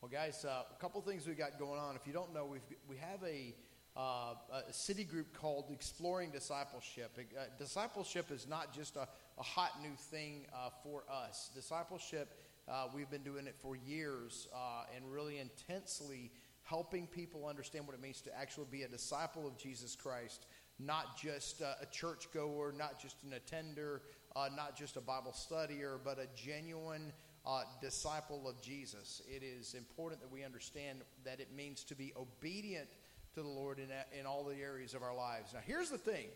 Well, 0.00 0.10
guys, 0.12 0.44
uh, 0.44 0.62
a 0.70 0.80
couple 0.80 1.00
things 1.00 1.26
we 1.26 1.34
got 1.34 1.58
going 1.58 1.80
on. 1.80 1.96
If 1.96 2.06
you 2.06 2.12
don't 2.12 2.32
know, 2.32 2.46
we've, 2.46 2.62
we 2.88 2.96
have 2.98 3.20
a, 3.26 3.52
uh, 3.96 4.34
a 4.68 4.72
city 4.72 5.02
group 5.02 5.36
called 5.36 5.64
Exploring 5.72 6.30
Discipleship. 6.30 7.18
Uh, 7.18 7.46
discipleship 7.58 8.30
is 8.30 8.46
not 8.46 8.72
just 8.72 8.94
a, 8.94 9.08
a 9.38 9.42
hot 9.42 9.82
new 9.82 9.96
thing 9.96 10.46
uh, 10.54 10.70
for 10.84 11.02
us. 11.10 11.50
Discipleship, 11.52 12.38
uh, 12.68 12.86
we've 12.94 13.10
been 13.10 13.24
doing 13.24 13.48
it 13.48 13.56
for 13.60 13.74
years 13.74 14.46
uh, 14.54 14.84
and 14.94 15.12
really 15.12 15.38
intensely 15.38 16.30
helping 16.62 17.08
people 17.08 17.44
understand 17.44 17.84
what 17.84 17.96
it 17.96 18.00
means 18.00 18.20
to 18.20 18.38
actually 18.38 18.68
be 18.70 18.84
a 18.84 18.88
disciple 18.88 19.48
of 19.48 19.58
Jesus 19.58 19.96
Christ, 19.96 20.46
not 20.78 21.18
just 21.20 21.60
a 21.60 21.86
churchgoer, 21.90 22.72
not 22.76 23.00
just 23.00 23.16
an 23.24 23.32
attender, 23.32 24.02
not 24.36 24.76
just 24.76 24.96
a 24.96 25.00
Bible 25.00 25.34
studier, 25.36 25.98
but 26.04 26.18
a 26.20 26.28
genuine 26.36 27.12
uh, 27.48 27.62
disciple 27.80 28.46
of 28.46 28.60
Jesus. 28.60 29.22
It 29.26 29.42
is 29.42 29.72
important 29.72 30.20
that 30.20 30.30
we 30.30 30.44
understand 30.44 31.00
that 31.24 31.40
it 31.40 31.48
means 31.56 31.82
to 31.84 31.94
be 31.94 32.12
obedient 32.14 32.88
to 33.34 33.42
the 33.42 33.48
Lord 33.48 33.78
in, 33.78 33.88
in 34.18 34.26
all 34.26 34.44
the 34.44 34.56
areas 34.56 34.92
of 34.92 35.02
our 35.02 35.14
lives. 35.14 35.54
Now, 35.54 35.60
here's 35.66 35.88
the 35.88 35.98
thing. 35.98 36.26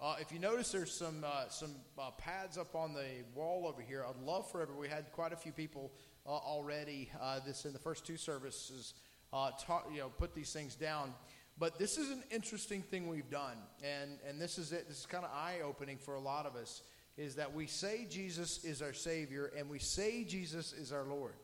Uh, 0.00 0.14
if 0.20 0.30
you 0.30 0.38
notice, 0.38 0.70
there's 0.70 0.92
some 0.92 1.24
uh, 1.24 1.48
some 1.48 1.74
uh, 1.98 2.10
pads 2.18 2.56
up 2.58 2.74
on 2.74 2.92
the 2.94 3.06
wall 3.34 3.66
over 3.66 3.82
here. 3.82 4.04
I'd 4.08 4.24
love 4.24 4.48
for. 4.50 4.68
We 4.78 4.88
had 4.88 5.10
quite 5.12 5.32
a 5.32 5.36
few 5.36 5.52
people 5.52 5.92
uh, 6.26 6.30
already. 6.30 7.10
Uh, 7.20 7.40
this 7.44 7.64
in 7.64 7.72
the 7.72 7.78
first 7.78 8.06
two 8.06 8.16
services, 8.16 8.94
you 9.32 9.98
know, 9.98 10.08
put 10.18 10.34
these 10.34 10.52
things 10.52 10.74
down. 10.74 11.14
But 11.58 11.78
this 11.78 11.96
is 11.96 12.10
an 12.10 12.24
interesting 12.32 12.82
thing 12.82 13.08
we've 13.08 13.30
done, 13.30 13.56
and 13.82 14.18
and 14.28 14.40
this 14.40 14.58
is 14.58 14.72
it. 14.72 14.88
This 14.88 14.98
is 14.98 15.06
kind 15.06 15.24
of 15.24 15.30
eye 15.32 15.60
opening 15.64 15.98
for 15.98 16.14
a 16.14 16.20
lot 16.20 16.46
of 16.46 16.56
us 16.56 16.82
is 17.16 17.36
that 17.36 17.54
we 17.54 17.66
say 17.66 18.06
Jesus 18.10 18.64
is 18.64 18.82
our 18.82 18.92
Savior 18.92 19.52
and 19.56 19.68
we 19.68 19.78
say 19.78 20.24
Jesus 20.24 20.72
is 20.72 20.92
our 20.92 21.04
Lord. 21.04 21.34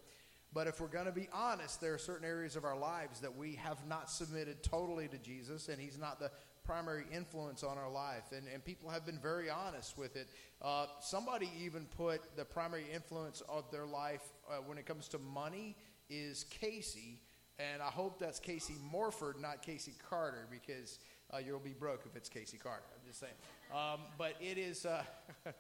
But 0.53 0.67
if 0.67 0.81
we're 0.81 0.89
going 0.89 1.07
to 1.07 1.13
be 1.13 1.29
honest, 1.33 1.81
there 1.81 1.95
are 1.95 1.99
certain 1.99 2.27
areas 2.27 2.57
of 2.57 2.65
our 2.65 2.77
lives 2.77 3.21
that 3.21 3.37
we 3.37 3.55
have 3.55 3.87
not 3.87 4.11
submitted 4.11 4.65
totally 4.65 5.07
to 5.09 5.19
Jesus, 5.19 5.69
and 5.69 5.81
He's 5.81 5.97
not 5.97 6.19
the 6.19 6.31
primary 6.65 7.05
influence 7.15 7.63
on 7.63 7.79
our 7.79 7.91
life. 7.91 8.25
And, 8.33 8.47
and 8.53 8.65
people 8.65 8.91
have 8.91 9.07
been 9.07 9.19
very 9.19 9.49
honest 9.49 9.97
with 9.97 10.17
it. 10.17 10.29
Uh, 10.61 10.87
somebody 11.01 11.51
even 11.63 11.87
put 11.97 12.37
the 12.37 12.45
primary 12.45 12.85
influence 12.93 13.43
of 13.49 13.71
their 13.71 13.87
life 13.87 14.23
uh, 14.49 14.57
when 14.67 14.77
it 14.77 14.87
comes 14.87 15.07
to 15.09 15.19
money 15.19 15.77
is 16.09 16.45
Casey. 16.45 17.21
And 17.59 17.81
I 17.81 17.87
hope 17.87 18.19
that's 18.19 18.41
Casey 18.41 18.75
Morford, 18.91 19.41
not 19.41 19.63
Casey 19.63 19.95
Carter, 20.09 20.49
because 20.51 20.99
uh, 21.33 21.39
you'll 21.39 21.61
be 21.61 21.75
broke 21.75 22.03
if 22.07 22.17
it's 22.17 22.29
Casey 22.29 22.57
Carter. 22.57 22.87
I'm 22.93 23.07
just 23.07 23.21
saying. 23.21 23.35
Um, 23.73 24.01
but 24.19 24.35
it 24.41 24.59
is, 24.59 24.85
uh, 24.85 25.03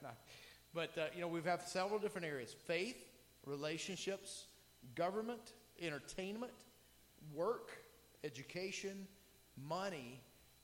but 0.74 0.96
uh, 0.98 1.06
you 1.14 1.20
know, 1.20 1.28
we've 1.28 1.44
had 1.44 1.62
several 1.62 1.98
different 1.98 2.26
areas 2.26 2.54
faith, 2.66 2.96
relationships, 3.46 4.46
government, 4.94 5.52
entertainment, 5.80 6.52
work, 7.32 7.70
education, 8.24 9.06
money, 9.68 10.20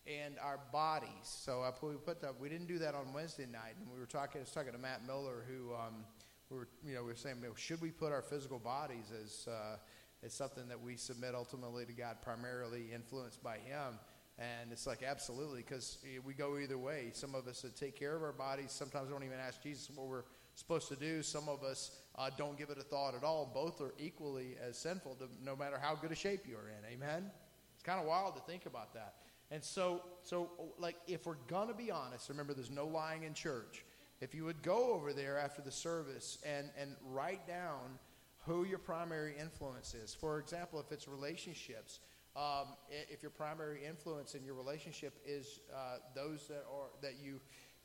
and 0.06 0.34
our 0.42 0.58
bodies. 0.72 1.08
So 1.22 1.62
I 1.62 1.70
put, 1.70 1.90
we 1.90 1.96
put 1.96 2.20
that. 2.22 2.38
We 2.40 2.48
didn't 2.48 2.66
do 2.66 2.78
that 2.78 2.94
on 2.94 3.12
Wednesday 3.12 3.46
night, 3.46 3.74
and 3.80 3.92
we 3.92 3.98
were 3.98 4.06
talking. 4.06 4.40
I 4.40 4.42
was 4.42 4.50
talking 4.50 4.72
to 4.72 4.78
Matt 4.78 5.06
Miller, 5.06 5.44
who 5.48 5.72
um, 5.74 6.04
we 6.50 6.58
were, 6.58 6.68
you 6.84 6.94
know, 6.94 7.02
we 7.02 7.08
were 7.08 7.16
saying, 7.16 7.36
should 7.56 7.80
we 7.80 7.90
put 7.90 8.12
our 8.12 8.22
physical 8.22 8.58
bodies 8.58 9.12
as 9.22 9.48
uh, 9.48 9.76
as 10.24 10.32
something 10.32 10.66
that 10.68 10.80
we 10.80 10.96
submit 10.96 11.34
ultimately 11.34 11.84
to 11.86 11.92
God, 11.92 12.16
primarily 12.22 12.86
influenced 12.92 13.42
by 13.42 13.58
Him? 13.58 13.98
And 14.38 14.70
it's 14.70 14.86
like, 14.86 15.02
absolutely, 15.02 15.62
because 15.62 15.98
we 16.24 16.34
go 16.34 16.58
either 16.58 16.76
way. 16.76 17.10
Some 17.12 17.34
of 17.34 17.46
us 17.48 17.62
that 17.62 17.74
take 17.74 17.98
care 17.98 18.14
of 18.14 18.22
our 18.22 18.32
bodies 18.32 18.70
sometimes 18.70 19.08
don't 19.10 19.24
even 19.24 19.38
ask 19.38 19.62
Jesus 19.62 19.90
what 19.94 20.06
we're 20.06 20.24
supposed 20.54 20.88
to 20.88 20.96
do. 20.96 21.22
Some 21.22 21.48
of 21.48 21.62
us 21.62 21.92
uh, 22.16 22.30
don't 22.36 22.58
give 22.58 22.68
it 22.68 22.78
a 22.78 22.82
thought 22.82 23.14
at 23.14 23.24
all. 23.24 23.50
Both 23.52 23.80
are 23.80 23.94
equally 23.98 24.56
as 24.62 24.76
sinful, 24.76 25.14
to, 25.16 25.28
no 25.42 25.56
matter 25.56 25.78
how 25.80 25.94
good 25.94 26.12
a 26.12 26.14
shape 26.14 26.42
you're 26.46 26.68
in. 26.68 26.92
Amen? 26.92 27.30
It's 27.74 27.82
kind 27.82 27.98
of 27.98 28.06
wild 28.06 28.36
to 28.36 28.42
think 28.42 28.66
about 28.66 28.92
that. 28.92 29.14
And 29.50 29.64
so, 29.64 30.02
so 30.22 30.50
like, 30.78 30.96
if 31.06 31.24
we're 31.24 31.34
going 31.48 31.68
to 31.68 31.74
be 31.74 31.90
honest, 31.90 32.28
remember 32.28 32.52
there's 32.52 32.70
no 32.70 32.86
lying 32.86 33.22
in 33.22 33.32
church. 33.32 33.84
If 34.20 34.34
you 34.34 34.44
would 34.44 34.62
go 34.62 34.92
over 34.92 35.12
there 35.12 35.38
after 35.38 35.62
the 35.62 35.70
service 35.70 36.38
and, 36.44 36.68
and 36.78 36.96
write 37.10 37.46
down 37.46 37.98
who 38.46 38.64
your 38.64 38.78
primary 38.78 39.34
influence 39.40 39.94
is. 39.94 40.14
For 40.14 40.38
example, 40.38 40.80
if 40.80 40.92
it's 40.92 41.08
relationships, 41.08 42.00
um, 42.36 42.68
if 42.90 43.22
your 43.22 43.30
primary 43.30 43.80
influence 43.84 44.34
in 44.34 44.44
your 44.44 44.54
relationship 44.54 45.14
is 45.26 45.60
uh, 45.74 45.98
those 46.14 46.46
that 46.48 46.64
are 46.70 46.88
that 47.00 47.14
you 47.22 47.40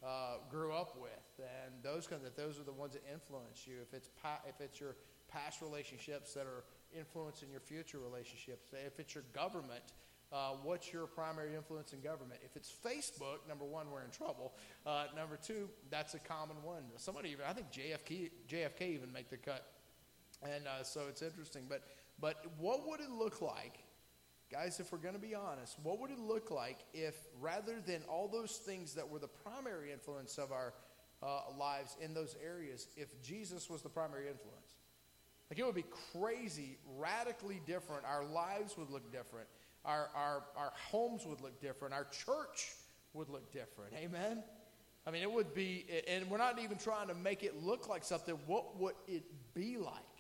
uh, 0.06 0.38
grew 0.50 0.73
up 0.73 0.97
with, 1.01 1.39
and 1.39 1.73
those 1.81 2.06
kind 2.06 2.25
of 2.25 2.35
those 2.35 2.59
are 2.59 2.63
the 2.63 2.72
ones 2.72 2.94
that 2.94 3.03
influence 3.12 3.66
you. 3.66 3.75
If 3.81 3.94
it's 3.94 4.09
pa- 4.22 4.41
if 4.47 4.59
it's 4.59 4.79
your 4.79 4.95
past 5.29 5.62
relationships 5.62 6.34
that 6.34 6.45
are 6.45 6.66
influencing 6.97 7.50
your 7.50 7.62
future 7.62 8.00
relationships, 8.00 8.66
if 8.85 9.00
it's 9.00 9.16
your 9.16 9.23
government. 9.34 9.84
Uh, 10.34 10.51
what's 10.63 10.94
your 10.94 11.07
primary 11.07 11.53
influence 11.57 11.91
in 11.91 12.00
government? 12.00 12.39
If 12.41 12.56
it's 12.56 12.72
Facebook, 12.72 13.45
number 13.50 13.66
one, 13.66 13.91
we're 13.91 14.01
in 14.01 14.12
trouble. 14.12 14.53
Uh, 14.85 15.07
number 15.13 15.35
two, 15.35 15.68
that's 15.89 16.13
a 16.13 16.19
common 16.19 16.56
one. 16.63 16.83
Somebody 16.95 17.31
even, 17.31 17.44
I 17.45 17.51
think 17.51 17.68
JFK, 17.69 18.31
JFK 18.47 18.94
even 18.94 19.12
make 19.12 19.29
the 19.29 19.35
cut, 19.35 19.73
and 20.41 20.68
uh, 20.68 20.83
so 20.83 21.01
it's 21.09 21.22
interesting. 21.22 21.66
But 21.68 21.83
but 22.22 22.45
what 22.57 22.88
would 22.88 23.01
it 23.01 23.12
look 23.12 23.41
like 23.41 23.83
Guys, 24.51 24.81
if 24.81 24.91
we're 24.91 24.97
going 24.97 25.13
to 25.13 25.19
be 25.19 25.34
honest, 25.34 25.78
what 25.81 26.00
would 26.00 26.12
it 26.12 26.19
look 26.19 26.51
like 26.51 26.79
if 26.94 27.16
rather 27.39 27.79
than 27.79 28.01
all 28.09 28.28
those 28.28 28.57
things 28.57 28.94
that 28.95 29.07
were 29.07 29.19
the 29.19 29.29
primary 29.29 29.94
influence 29.94 30.38
of 30.38 30.51
our 30.51 30.73
uh, 31.23 31.39
lives 31.57 31.95
in 32.01 32.13
those 32.13 32.35
areas, 32.44 32.89
if 32.97 33.22
Jesus 33.22 33.69
was 33.69 33.81
the 33.81 33.89
primary 33.89 34.28
influence? 34.28 34.75
Like 35.50 35.57
it 35.57 35.66
would 35.66 35.75
be 35.75 35.85
crazy, 36.13 36.78
radically 36.97 37.62
different. 37.66 38.03
Our 38.06 38.25
lives 38.25 38.78
would 38.78 38.89
look 38.89 39.09
different. 39.12 39.47
Our, 39.85 40.09
our, 40.13 40.44
our 40.57 40.73
homes 40.75 41.25
would 41.25 41.39
look 41.39 41.62
different. 41.62 41.94
Our 41.94 42.06
church 42.06 42.73
would 43.13 43.29
look 43.29 43.51
different. 43.53 43.94
Amen? 43.95 44.44
I 45.07 45.12
mean, 45.12 45.22
it 45.23 45.31
would 45.31 45.53
be, 45.53 45.85
and 46.07 46.29
we're 46.29 46.38
not 46.38 46.59
even 46.59 46.78
trying 46.78 47.07
to 47.07 47.16
make 47.16 47.44
it 47.44 47.63
look 47.63 47.88
like 47.88 48.03
something. 48.03 48.38
What 48.47 48.78
would 48.79 48.95
it 49.07 49.23
be 49.53 49.78
like? 49.78 50.10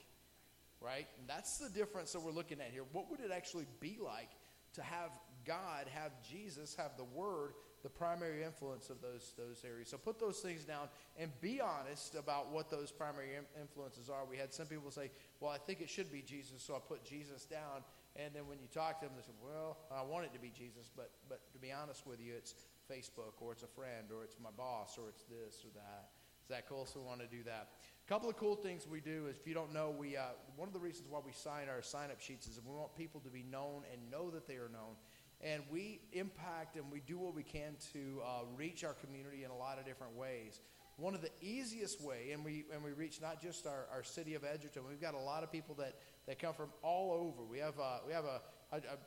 Right? 0.81 1.07
And 1.19 1.29
that's 1.29 1.57
the 1.57 1.69
difference 1.69 2.11
that 2.13 2.21
we're 2.21 2.31
looking 2.31 2.59
at 2.59 2.71
here. 2.71 2.83
What 2.91 3.09
would 3.11 3.19
it 3.19 3.31
actually 3.31 3.67
be 3.79 3.99
like 4.03 4.31
to 4.73 4.81
have 4.81 5.11
God, 5.45 5.87
have 5.93 6.11
Jesus, 6.29 6.75
have 6.75 6.97
the 6.97 7.03
Word, 7.03 7.53
the 7.83 7.89
primary 7.89 8.43
influence 8.43 8.89
of 8.89 9.01
those 9.01 9.33
those 9.37 9.63
areas? 9.65 9.89
So 9.89 9.97
put 9.97 10.19
those 10.19 10.39
things 10.39 10.65
down 10.65 10.89
and 11.17 11.31
be 11.41 11.61
honest 11.61 12.15
about 12.15 12.51
what 12.51 12.69
those 12.69 12.91
primary 12.91 13.29
influences 13.59 14.09
are. 14.09 14.25
We 14.25 14.37
had 14.37 14.53
some 14.53 14.67
people 14.67 14.91
say, 14.91 15.11
"Well, 15.39 15.51
I 15.51 15.57
think 15.57 15.81
it 15.81 15.89
should 15.89 16.11
be 16.11 16.21
Jesus," 16.21 16.61
so 16.61 16.75
I 16.75 16.79
put 16.79 17.03
Jesus 17.03 17.45
down. 17.45 17.83
And 18.15 18.35
then 18.35 18.47
when 18.47 18.59
you 18.59 18.67
talk 18.67 18.99
to 18.99 19.05
them, 19.05 19.15
they 19.15 19.23
say, 19.23 19.37
"Well, 19.41 19.77
I 19.89 20.01
want 20.01 20.25
it 20.25 20.33
to 20.33 20.39
be 20.39 20.49
Jesus, 20.49 20.91
but 20.95 21.11
but 21.29 21.51
to 21.53 21.59
be 21.59 21.71
honest 21.71 22.05
with 22.05 22.19
you, 22.19 22.33
it's 22.35 22.55
Facebook 22.89 23.39
or 23.39 23.53
it's 23.53 23.63
a 23.63 23.67
friend 23.67 24.11
or 24.11 24.23
it's 24.23 24.37
my 24.39 24.51
boss 24.51 24.97
or 24.97 25.09
it's 25.09 25.23
this 25.23 25.63
or 25.63 25.69
that." 25.75 26.11
Is 26.43 26.49
that 26.49 26.67
cool? 26.67 26.85
So 26.85 26.99
we 26.99 27.05
want 27.05 27.21
to 27.21 27.27
do 27.27 27.43
that 27.43 27.69
couple 28.07 28.29
of 28.29 28.37
cool 28.37 28.55
things 28.55 28.87
we 28.87 28.99
do 28.99 29.27
is 29.27 29.37
if 29.37 29.47
you 29.47 29.53
don't 29.53 29.73
know, 29.73 29.93
we 29.97 30.17
uh, 30.17 30.23
one 30.55 30.67
of 30.67 30.73
the 30.73 30.79
reasons 30.79 31.07
why 31.09 31.19
we 31.25 31.31
sign 31.31 31.69
our 31.69 31.81
sign 31.81 32.11
up 32.11 32.19
sheets 32.19 32.47
is 32.47 32.59
we 32.65 32.73
want 32.75 32.95
people 32.95 33.21
to 33.21 33.29
be 33.29 33.43
known 33.43 33.83
and 33.91 34.11
know 34.11 34.29
that 34.31 34.47
they 34.47 34.55
are 34.55 34.69
known. 34.71 34.95
And 35.41 35.63
we 35.71 36.01
impact 36.11 36.75
and 36.75 36.91
we 36.91 36.99
do 36.99 37.17
what 37.17 37.33
we 37.33 37.43
can 37.43 37.75
to 37.93 38.21
uh, 38.23 38.41
reach 38.55 38.83
our 38.83 38.93
community 38.93 39.43
in 39.43 39.49
a 39.49 39.57
lot 39.57 39.79
of 39.79 39.85
different 39.85 40.15
ways. 40.15 40.59
One 40.97 41.15
of 41.15 41.21
the 41.21 41.31
easiest 41.41 42.01
way, 42.01 42.31
and 42.31 42.45
we 42.45 42.65
and 42.73 42.83
we 42.83 42.91
reach 42.91 43.21
not 43.21 43.41
just 43.41 43.65
our, 43.65 43.87
our 43.91 44.03
city 44.03 44.35
of 44.35 44.43
Edgerton. 44.43 44.83
We've 44.87 45.01
got 45.01 45.15
a 45.15 45.19
lot 45.19 45.41
of 45.41 45.51
people 45.51 45.73
that, 45.75 45.95
that 46.27 46.37
come 46.37 46.53
from 46.53 46.69
all 46.83 47.11
over. 47.13 47.43
We 47.43 47.59
have 47.59 47.79
uh, 47.79 47.99
we 48.05 48.13
have 48.13 48.25
a, 48.25 48.41
a, 48.71 48.77
a 48.77 48.97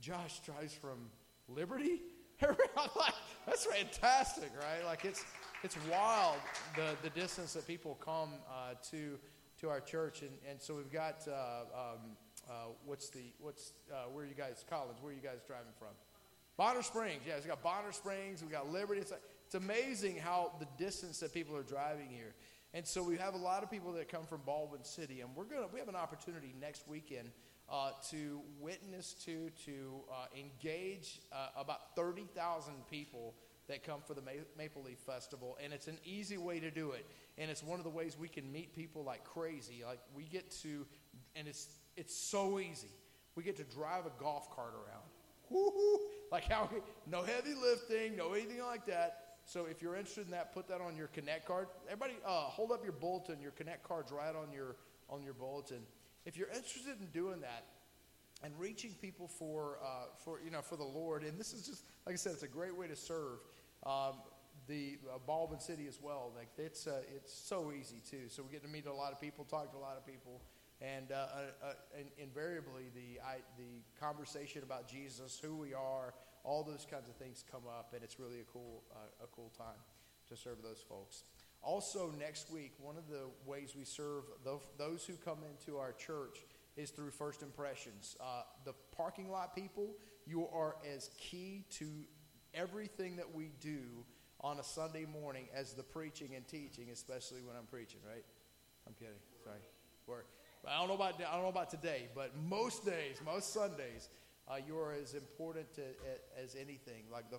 Josh 0.00 0.40
drives 0.40 0.72
from 0.72 1.10
Liberty. 1.48 2.00
That's 2.40 3.66
fantastic, 3.66 4.50
right? 4.56 4.84
Like 4.84 5.04
it's 5.04 5.24
it's 5.64 5.76
wild 5.88 6.38
the, 6.74 6.96
the 7.02 7.10
distance 7.10 7.52
that 7.52 7.66
people 7.66 7.96
come 8.04 8.30
uh, 8.50 8.74
to 8.90 9.18
to 9.60 9.68
our 9.68 9.80
church, 9.80 10.22
and, 10.22 10.32
and 10.50 10.60
so 10.60 10.74
we've 10.74 10.90
got 10.90 11.26
uh, 11.28 11.32
um, 11.72 11.98
uh, 12.50 12.52
what's 12.84 13.10
the 13.10 13.32
what's 13.38 13.72
uh, 13.92 14.08
where 14.12 14.24
are 14.24 14.28
you 14.28 14.34
guys 14.34 14.64
Collins? 14.68 14.98
Where 15.00 15.12
are 15.12 15.14
you 15.14 15.22
guys 15.22 15.38
driving 15.46 15.72
from? 15.78 15.88
Bonner 16.56 16.82
Springs, 16.82 17.22
yeah, 17.26 17.34
We've 17.36 17.46
got 17.46 17.62
Bonner 17.62 17.92
Springs, 17.92 18.42
we've 18.42 18.50
got 18.50 18.70
Liberty. 18.70 19.00
It's, 19.00 19.10
like, 19.10 19.22
it's 19.46 19.54
amazing 19.54 20.16
how 20.16 20.52
the 20.58 20.66
distance 20.76 21.18
that 21.20 21.32
people 21.32 21.56
are 21.56 21.62
driving 21.62 22.08
here, 22.10 22.34
and 22.74 22.86
so 22.86 23.02
we 23.02 23.16
have 23.16 23.34
a 23.34 23.38
lot 23.38 23.62
of 23.62 23.70
people 23.70 23.92
that 23.92 24.08
come 24.08 24.24
from 24.24 24.40
Baldwin 24.44 24.84
City, 24.84 25.20
and 25.20 25.30
we're 25.36 25.44
gonna 25.44 25.68
we 25.72 25.78
have 25.78 25.88
an 25.88 25.96
opportunity 25.96 26.54
next 26.60 26.88
weekend. 26.88 27.30
Uh, 27.70 27.92
to 28.10 28.42
witness 28.60 29.14
to, 29.14 29.48
to 29.64 30.02
uh, 30.10 30.26
engage 30.38 31.20
about 31.56 31.96
30,000 31.96 32.74
people 32.90 33.32
that 33.72 33.84
come 33.84 34.00
for 34.06 34.14
the 34.14 34.22
Maple 34.56 34.82
Leaf 34.82 34.98
Festival, 34.98 35.58
and 35.62 35.72
it's 35.72 35.88
an 35.88 35.98
easy 36.04 36.38
way 36.38 36.60
to 36.60 36.70
do 36.70 36.92
it. 36.92 37.06
And 37.38 37.50
it's 37.50 37.62
one 37.62 37.78
of 37.80 37.84
the 37.84 37.90
ways 37.90 38.16
we 38.18 38.28
can 38.28 38.50
meet 38.52 38.74
people 38.74 39.02
like 39.02 39.24
crazy. 39.24 39.82
Like 39.86 40.00
we 40.14 40.24
get 40.24 40.50
to, 40.62 40.86
and 41.34 41.48
it's 41.48 41.68
it's 41.96 42.14
so 42.14 42.58
easy. 42.58 42.92
We 43.34 43.42
get 43.42 43.56
to 43.56 43.64
drive 43.64 44.06
a 44.06 44.12
golf 44.22 44.54
cart 44.54 44.74
around. 44.74 45.04
Woo-hoo! 45.50 46.00
Like 46.30 46.44
how 46.44 46.68
no 47.06 47.22
heavy 47.22 47.54
lifting, 47.54 48.16
no 48.16 48.32
anything 48.32 48.62
like 48.62 48.86
that. 48.86 49.18
So 49.44 49.66
if 49.66 49.82
you're 49.82 49.96
interested 49.96 50.26
in 50.26 50.30
that, 50.30 50.54
put 50.54 50.68
that 50.68 50.80
on 50.80 50.96
your 50.96 51.08
Connect 51.08 51.46
card. 51.46 51.66
Everybody, 51.86 52.14
uh, 52.24 52.42
hold 52.42 52.70
up 52.70 52.84
your 52.84 52.92
bulletin. 52.92 53.40
Your 53.40 53.50
Connect 53.52 53.82
card's 53.82 54.12
right 54.12 54.34
on 54.34 54.52
your 54.52 54.76
on 55.08 55.22
your 55.22 55.34
bulletin. 55.34 55.82
if 56.24 56.36
you're 56.36 56.48
interested 56.48 57.00
in 57.00 57.06
doing 57.12 57.40
that 57.40 57.64
and 58.42 58.52
reaching 58.58 58.92
people 59.00 59.28
for, 59.28 59.78
uh, 59.84 60.06
for, 60.24 60.40
you 60.44 60.50
know, 60.50 60.62
for 60.62 60.76
the 60.76 60.84
Lord, 60.84 61.22
and 61.22 61.38
this 61.38 61.52
is 61.52 61.66
just, 61.66 61.84
like 62.06 62.14
I 62.14 62.16
said, 62.16 62.32
it's 62.32 62.42
a 62.42 62.48
great 62.48 62.76
way 62.76 62.88
to 62.88 62.96
serve. 62.96 63.38
Um, 63.84 64.14
the 64.68 64.98
uh, 65.12 65.18
Baldwin 65.26 65.60
City 65.60 65.86
as 65.88 66.00
well. 66.00 66.32
Like 66.36 66.48
it's 66.56 66.86
uh, 66.86 67.02
it's 67.14 67.32
so 67.32 67.72
easy 67.72 68.00
too. 68.08 68.28
So 68.28 68.42
we 68.42 68.50
get 68.50 68.62
to 68.62 68.68
meet 68.68 68.86
a 68.86 68.92
lot 68.92 69.12
of 69.12 69.20
people, 69.20 69.44
talk 69.44 69.70
to 69.72 69.76
a 69.76 69.80
lot 69.80 69.96
of 69.96 70.06
people, 70.06 70.40
and, 70.80 71.12
uh, 71.12 71.14
uh, 71.14 71.66
uh 71.66 71.72
invariably 72.18 72.84
the 72.94 73.20
I, 73.20 73.36
the 73.56 73.82
conversation 74.00 74.62
about 74.62 74.88
Jesus, 74.88 75.40
who 75.42 75.56
we 75.56 75.74
are, 75.74 76.14
all 76.44 76.62
those 76.64 76.86
kinds 76.88 77.08
of 77.08 77.16
things 77.16 77.44
come 77.50 77.62
up, 77.68 77.92
and 77.94 78.02
it's 78.02 78.18
really 78.18 78.40
a 78.40 78.44
cool 78.52 78.82
uh, 78.92 79.24
a 79.24 79.26
cool 79.34 79.52
time 79.56 79.80
to 80.28 80.36
serve 80.36 80.62
those 80.62 80.84
folks. 80.88 81.24
Also, 81.62 82.12
next 82.18 82.50
week, 82.50 82.72
one 82.78 82.96
of 82.96 83.06
the 83.08 83.26
ways 83.46 83.74
we 83.76 83.84
serve 83.84 84.24
those 84.78 85.04
who 85.04 85.14
come 85.14 85.38
into 85.48 85.78
our 85.78 85.92
church 85.92 86.38
is 86.76 86.90
through 86.90 87.10
first 87.10 87.42
impressions. 87.42 88.16
the 88.64 88.72
parking 88.96 89.30
lot 89.30 89.54
people, 89.54 89.94
you 90.26 90.48
are 90.48 90.76
as 90.94 91.10
key 91.18 91.64
to 91.70 91.86
everything 92.54 93.16
that 93.16 93.34
we 93.34 93.50
do 93.60 93.80
on 94.40 94.58
a 94.58 94.64
Sunday 94.64 95.04
morning 95.04 95.46
as 95.54 95.74
the 95.74 95.82
preaching 95.82 96.34
and 96.34 96.46
teaching, 96.46 96.88
especially 96.92 97.42
when 97.42 97.56
I'm 97.56 97.66
preaching, 97.66 98.00
right? 98.06 98.24
I'm 98.86 98.94
kidding. 98.94 99.14
Sorry. 99.44 99.60
Or, 100.06 100.24
I 100.68 100.78
don't 100.78 100.88
know 100.88 100.94
about 100.94 101.14
I 101.14 101.32
don't 101.34 101.42
know 101.42 101.48
about 101.48 101.70
today, 101.70 102.08
but 102.14 102.36
most 102.36 102.84
days, 102.84 103.20
most 103.24 103.52
Sundays, 103.52 104.08
uh, 104.48 104.56
you 104.66 104.78
are 104.78 104.92
as 104.92 105.14
important 105.14 105.72
to, 105.74 105.82
as 106.40 106.54
anything. 106.54 107.04
Like 107.10 107.30
the 107.30 107.38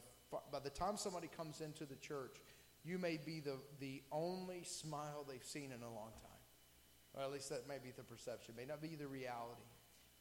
by 0.51 0.59
the 0.59 0.69
time 0.69 0.97
somebody 0.97 1.27
comes 1.27 1.61
into 1.61 1.85
the 1.85 1.95
church, 1.95 2.37
you 2.83 2.97
may 2.97 3.17
be 3.23 3.39
the 3.39 3.57
the 3.79 4.01
only 4.11 4.63
smile 4.63 5.25
they've 5.27 5.43
seen 5.43 5.71
in 5.71 5.81
a 5.83 5.93
long 5.93 6.11
time, 6.21 6.41
or 7.13 7.23
at 7.23 7.31
least 7.31 7.49
that 7.49 7.67
may 7.67 7.77
be 7.83 7.91
the 7.95 8.03
perception. 8.03 8.55
May 8.57 8.65
not 8.65 8.81
be 8.81 8.95
the 8.95 9.07
reality. 9.07 9.61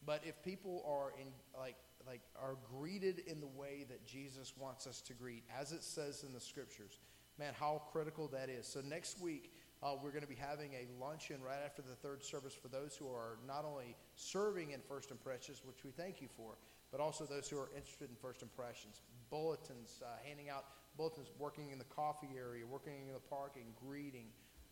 But 0.05 0.23
if 0.25 0.43
people 0.43 0.85
are 0.87 1.13
in 1.21 1.29
like 1.59 1.77
like 2.07 2.21
are 2.41 2.57
greeted 2.79 3.21
in 3.27 3.41
the 3.41 3.47
way 3.47 3.85
that 3.89 4.07
Jesus 4.07 4.53
wants 4.59 4.87
us 4.87 5.01
to 5.03 5.15
greet, 5.15 5.45
as 5.59 5.73
it 5.73 5.83
says 5.83 6.25
in 6.27 6.33
the 6.33 6.41
scriptures. 6.41 6.99
Man, 7.39 7.55
how 7.59 7.83
critical 7.91 8.29
that 8.29 8.51
is. 8.51 8.67
So 8.67 8.81
next 8.81 9.21
week, 9.21 9.53
uh, 9.83 9.95
we're 10.03 10.11
going 10.11 10.23
to 10.23 10.29
be 10.29 10.37
having 10.37 10.73
a 10.75 10.87
luncheon 11.03 11.41
right 11.43 11.61
after 11.65 11.83
the 11.83 11.95
third 11.95 12.23
service 12.23 12.55
for 12.55 12.69
those 12.69 12.95
who 12.95 13.09
are 13.09 13.39
not 13.47 13.65
only 13.65 13.97
serving 14.15 14.73
in 14.73 14.81
First 14.81 15.11
Impressions, 15.11 15.63
which 15.65 15.83
we 15.85 15.91
thank 15.91 16.21
you 16.21 16.29
for, 16.37 16.57
but 16.91 17.01
also 17.01 17.25
those 17.25 17.49
who 17.49 17.59
are 17.59 17.71
interested 17.75 18.11
in 18.11 18.17
First 18.17 18.43
Impressions. 18.43 19.01
Bulletins, 19.31 20.03
uh, 20.05 20.09
handing 20.25 20.51
out 20.51 20.67
bulletins, 20.97 21.29
working 21.39 21.71
in 21.71 21.79
the 21.79 21.87
coffee 21.87 22.31
area, 22.37 22.65
working 22.67 22.93
in 23.09 23.15
the 23.15 23.19
parking, 23.19 23.73
greeting. 23.89 24.27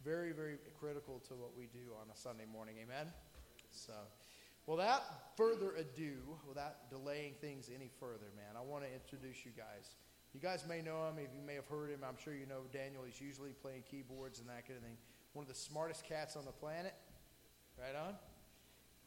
Very, 0.05 0.33
very 0.33 0.59
critical 0.79 1.21
to 1.29 1.35
what 1.35 1.57
we 1.57 1.67
do 1.67 1.93
on 2.01 2.09
a 2.13 2.17
Sunday 2.17 2.47
morning. 2.51 2.77
Amen? 2.83 3.13
So. 3.71 3.93
Without 4.71 5.03
further 5.37 5.75
ado, 5.75 6.15
without 6.47 6.89
delaying 6.91 7.35
things 7.41 7.69
any 7.75 7.91
further, 7.99 8.31
man, 8.37 8.55
I 8.57 8.61
want 8.61 8.85
to 8.85 8.95
introduce 8.95 9.45
you 9.45 9.51
guys. 9.51 9.97
You 10.33 10.39
guys 10.39 10.65
may 10.69 10.81
know 10.81 11.09
him, 11.09 11.19
if 11.19 11.35
you 11.35 11.43
may 11.45 11.57
have 11.57 11.67
heard 11.67 11.91
him. 11.91 12.05
I'm 12.07 12.15
sure 12.23 12.35
you 12.35 12.47
know 12.47 12.61
Daniel. 12.73 13.03
He's 13.05 13.21
usually 13.21 13.51
playing 13.51 13.83
keyboards 13.91 14.39
and 14.39 14.49
that 14.49 14.69
kind 14.69 14.79
of 14.79 14.85
thing. 14.85 14.97
One 15.33 15.43
of 15.43 15.49
the 15.49 15.59
smartest 15.59 16.05
cats 16.05 16.37
on 16.37 16.45
the 16.45 16.53
planet. 16.53 16.95
Right 17.77 17.97
on. 18.01 18.15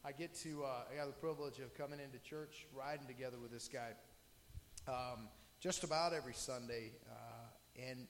I 0.03 0.11
get 0.11 0.33
to, 0.43 0.65
uh, 0.65 0.91
I 0.91 0.97
got 0.97 1.07
the 1.07 1.13
privilege 1.13 1.59
of 1.59 1.73
coming 1.77 2.01
into 2.01 2.19
church, 2.19 2.67
riding 2.75 3.07
together 3.07 3.37
with 3.41 3.51
this 3.53 3.69
guy 3.69 3.91
um, 4.85 5.29
just 5.61 5.85
about 5.85 6.11
every 6.11 6.33
Sunday. 6.33 6.91
Uh, 7.09 7.81
and 7.89 8.07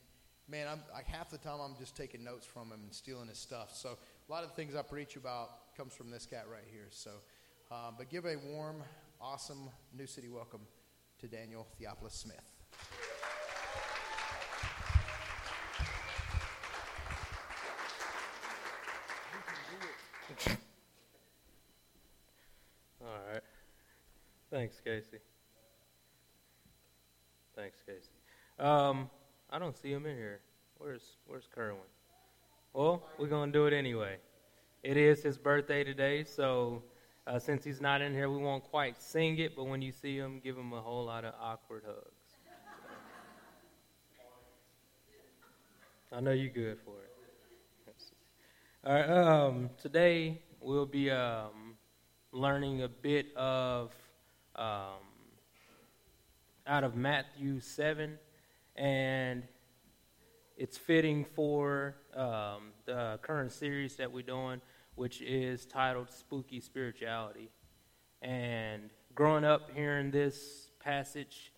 man, 0.47 0.67
I'm 0.67 0.81
like 0.91 1.06
half 1.06 1.29
the 1.29 1.38
time 1.38 1.59
I'm 1.61 1.75
just 1.77 1.95
taking 1.95 2.23
notes 2.23 2.47
from 2.47 2.71
him 2.71 2.79
and 2.81 2.91
stealing 2.91 3.27
his 3.27 3.38
stuff. 3.38 3.75
So 3.75 3.89
a 4.27 4.31
lot 4.31 4.41
of 4.41 4.49
the 4.49 4.56
things 4.56 4.73
I 4.73 4.81
preach 4.81 5.17
about 5.17 5.75
comes 5.77 5.94
from 5.94 6.09
this 6.09 6.25
cat 6.25 6.45
right 6.51 6.65
here. 6.71 6.88
So 6.89 7.11
uh, 7.73 7.91
but 7.97 8.09
give 8.09 8.25
a 8.25 8.35
warm, 8.35 8.83
awesome 9.19 9.69
New 9.97 10.05
City 10.05 10.29
welcome 10.29 10.61
to 11.19 11.27
Daniel 11.27 11.67
Theophilus 11.79 12.13
Smith. 12.13 12.37
All 23.01 23.07
right. 23.31 23.41
Thanks, 24.51 24.79
Casey. 24.79 25.17
Thanks, 27.55 27.77
Casey. 27.85 28.09
Um, 28.59 29.09
I 29.49 29.57
don't 29.57 29.75
see 29.75 29.91
him 29.91 30.05
in 30.05 30.15
here. 30.15 30.41
Where's 30.77 31.17
Where's 31.25 31.47
Kerwin? 31.53 31.79
Well, 32.73 33.03
we're 33.17 33.27
gonna 33.27 33.51
do 33.51 33.65
it 33.65 33.73
anyway. 33.73 34.17
It 34.83 34.97
is 34.97 35.23
his 35.23 35.37
birthday 35.37 35.83
today, 35.83 36.23
so 36.23 36.83
uh, 37.25 37.39
since 37.39 37.63
he's 37.63 37.79
not 37.79 38.01
in 38.01 38.13
here, 38.13 38.29
we 38.29 38.37
won't 38.37 38.63
quite 38.63 39.01
sing 39.01 39.37
it, 39.39 39.55
but 39.55 39.65
when 39.65 39.81
you 39.81 39.91
see 39.91 40.17
him, 40.17 40.41
give 40.43 40.57
him 40.57 40.73
a 40.73 40.81
whole 40.81 41.05
lot 41.05 41.23
of 41.23 41.33
awkward 41.41 41.83
hugs. 41.85 42.23
I 46.11 46.19
know 46.19 46.31
you're 46.31 46.51
good 46.51 46.77
for 46.85 46.91
it. 46.91 47.09
All 48.85 48.93
right, 48.93 49.09
um, 49.09 49.69
today 49.81 50.41
we'll 50.59 50.85
be 50.85 51.09
um, 51.09 51.75
learning 52.33 52.83
a 52.83 52.89
bit 52.89 53.35
of 53.37 53.93
um, 54.57 54.99
out 56.67 56.83
of 56.83 56.95
Matthew 56.95 57.61
7, 57.61 58.19
and 58.75 59.43
it's 60.57 60.77
fitting 60.77 61.23
for 61.23 61.95
um, 62.13 62.73
the 62.85 63.17
current 63.21 63.53
series 63.53 63.95
that 63.95 64.11
we're 64.11 64.21
doing 64.23 64.61
which 64.95 65.22
is 65.22 65.66
titled 65.66 66.12
Spooky 66.12 66.60
Spirituality. 66.60 67.50
And 68.22 68.90
growing 69.16 69.44
up 69.44 69.72
hearing 69.74 70.12
this 70.12 70.69
passage, 70.80 71.51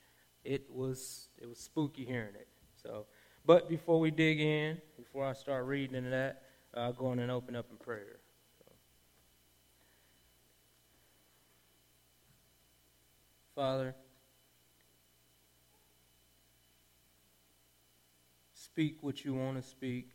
it 0.44 0.68
was 0.70 1.30
it 1.38 1.48
was 1.48 1.60
spooky 1.60 2.06
hearing 2.06 2.36
it. 2.36 2.48
So, 2.82 3.06
but 3.46 3.70
before 3.70 4.00
we 4.00 4.12
dig 4.12 4.40
in, 4.40 4.80
before 4.98 5.26
I 5.26 5.34
start 5.34 5.66
reading 5.66 5.96
into 5.96 6.10
that, 6.12 6.44
I'll 6.74 6.94
go 6.94 7.08
on 7.08 7.20
and 7.20 7.32
open 7.32 7.56
up 7.56 7.68
in 7.72 7.78
prayer. 7.78 8.20
So. 8.60 8.72
Father, 13.56 13.96
speak 18.54 18.98
what 19.02 19.24
you 19.24 19.34
want 19.34 19.62
to 19.62 19.68
speak. 19.68 20.15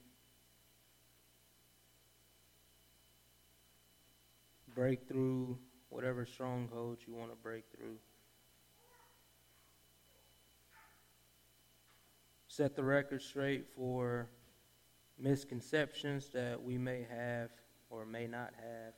Break 4.74 5.06
through 5.08 5.58
whatever 5.88 6.24
strongholds 6.24 7.02
you 7.06 7.14
want 7.14 7.30
to 7.30 7.36
break 7.36 7.64
through. 7.76 7.96
Set 12.48 12.74
the 12.74 12.82
record 12.82 13.22
straight 13.22 13.66
for 13.76 14.28
misconceptions 15.18 16.28
that 16.30 16.62
we 16.62 16.78
may 16.78 17.06
have 17.08 17.50
or 17.90 18.04
may 18.04 18.26
not 18.26 18.52
have. 18.56 18.94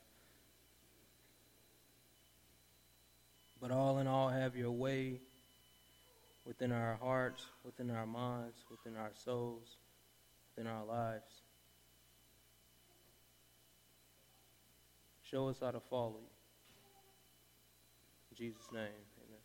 But 3.60 3.70
all 3.70 3.98
in 3.98 4.06
all, 4.06 4.28
have 4.28 4.56
your 4.56 4.72
way 4.72 5.20
within 6.44 6.72
our 6.72 6.96
hearts, 7.00 7.46
within 7.64 7.90
our 7.90 8.06
minds, 8.06 8.64
within 8.70 8.98
our 8.98 9.12
souls, 9.14 9.76
within 10.50 10.70
our 10.70 10.84
lives. 10.84 11.41
Show 15.32 15.48
us 15.48 15.60
how 15.62 15.70
to 15.70 15.80
follow 15.80 16.16
you. 16.20 16.28
In 18.30 18.36
Jesus' 18.36 18.68
name, 18.70 18.82
amen. 18.82 19.40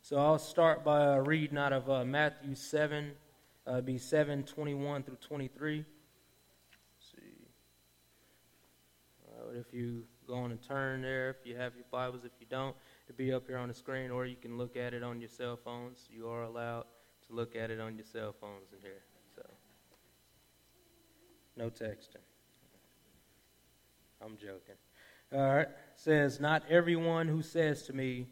So 0.00 0.16
I'll 0.18 0.38
start 0.38 0.84
by 0.84 1.04
uh, 1.04 1.16
reading 1.16 1.58
out 1.58 1.72
of 1.72 1.90
uh, 1.90 2.04
Matthew 2.04 2.54
7, 2.54 3.10
uh, 3.66 3.80
be 3.80 3.98
7, 3.98 4.44
21 4.44 5.02
through 5.02 5.16
23. 5.16 5.78
Let's 5.78 5.86
see. 7.10 7.16
if 9.58 9.74
you 9.74 10.04
go 10.28 10.34
on 10.34 10.52
and 10.52 10.62
turn 10.62 11.02
there, 11.02 11.30
if 11.30 11.44
you 11.44 11.56
have 11.56 11.74
your 11.74 11.86
Bibles, 11.90 12.24
if 12.24 12.30
you 12.38 12.46
don't, 12.48 12.76
it'll 13.08 13.18
be 13.18 13.32
up 13.32 13.48
here 13.48 13.58
on 13.58 13.66
the 13.66 13.74
screen, 13.74 14.12
or 14.12 14.24
you 14.24 14.36
can 14.36 14.56
look 14.56 14.76
at 14.76 14.94
it 14.94 15.02
on 15.02 15.20
your 15.20 15.30
cell 15.30 15.58
phones. 15.64 16.08
You 16.08 16.28
are 16.28 16.44
allowed 16.44 16.84
to 17.26 17.34
look 17.34 17.56
at 17.56 17.72
it 17.72 17.80
on 17.80 17.96
your 17.96 18.06
cell 18.06 18.32
phones 18.40 18.72
in 18.72 18.78
here. 18.82 19.02
So, 19.34 19.42
no 21.56 21.70
texting. 21.70 22.22
I'm 24.26 24.36
joking. 24.36 24.74
All 25.32 25.54
right. 25.54 25.68
Says, 25.94 26.40
Not 26.40 26.64
everyone 26.68 27.28
who 27.28 27.42
says 27.42 27.84
to 27.84 27.92
me, 27.92 28.26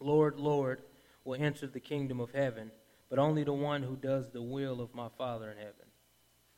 Lord, 0.00 0.38
Lord, 0.38 0.82
will 1.24 1.40
enter 1.40 1.66
the 1.66 1.80
kingdom 1.80 2.20
of 2.20 2.32
heaven, 2.32 2.70
but 3.08 3.18
only 3.18 3.44
the 3.44 3.52
one 3.52 3.82
who 3.82 3.96
does 3.96 4.30
the 4.30 4.42
will 4.42 4.80
of 4.80 4.94
my 4.94 5.08
Father 5.16 5.50
in 5.50 5.56
heaven. 5.56 5.86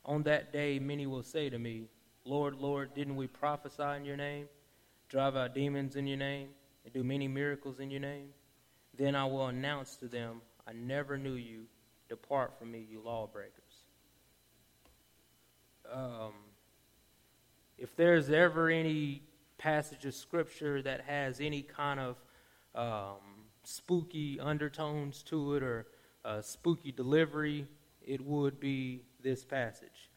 On 0.04 0.22
that 0.22 0.52
day, 0.52 0.78
many 0.78 1.06
will 1.06 1.22
say 1.22 1.50
to 1.50 1.58
me, 1.58 1.88
Lord, 2.25 2.56
Lord, 2.56 2.94
didn't 2.94 3.16
we 3.16 3.26
prophesy 3.26 3.96
in 3.96 4.04
your 4.04 4.16
name, 4.16 4.48
drive 5.08 5.36
out 5.36 5.54
demons 5.54 5.96
in 5.96 6.06
your 6.06 6.16
name, 6.16 6.48
and 6.84 6.92
do 6.94 7.04
many 7.04 7.28
miracles 7.28 7.78
in 7.78 7.90
your 7.90 8.00
name? 8.00 8.30
Then 8.96 9.14
I 9.14 9.26
will 9.26 9.46
announce 9.46 9.96
to 9.96 10.08
them, 10.08 10.40
I 10.66 10.72
never 10.72 11.18
knew 11.18 11.34
you. 11.34 11.64
Depart 12.08 12.58
from 12.58 12.70
me, 12.70 12.86
you 12.88 13.00
lawbreakers. 13.04 13.82
Um, 15.92 16.32
if 17.78 17.95
there's 17.97 18.30
ever 18.30 18.68
any 18.68 19.23
passage 19.59 20.04
of 20.04 20.14
scripture 20.14 20.83
that 20.83 21.02
has 21.02 21.40
any 21.40 21.62
kind 21.62 22.00
of 22.00 22.16
um, 22.75 23.21
spooky 23.64 24.38
undertones 24.40 25.23
to 25.25 25.54
it 25.54 25.62
or 25.62 25.87
uh, 26.25 26.40
spooky 26.40 26.92
delivery, 26.92 27.66
it 28.04 28.21
would 28.21 28.61
be 28.61 29.02
this 29.23 29.45
passage. 29.45 30.11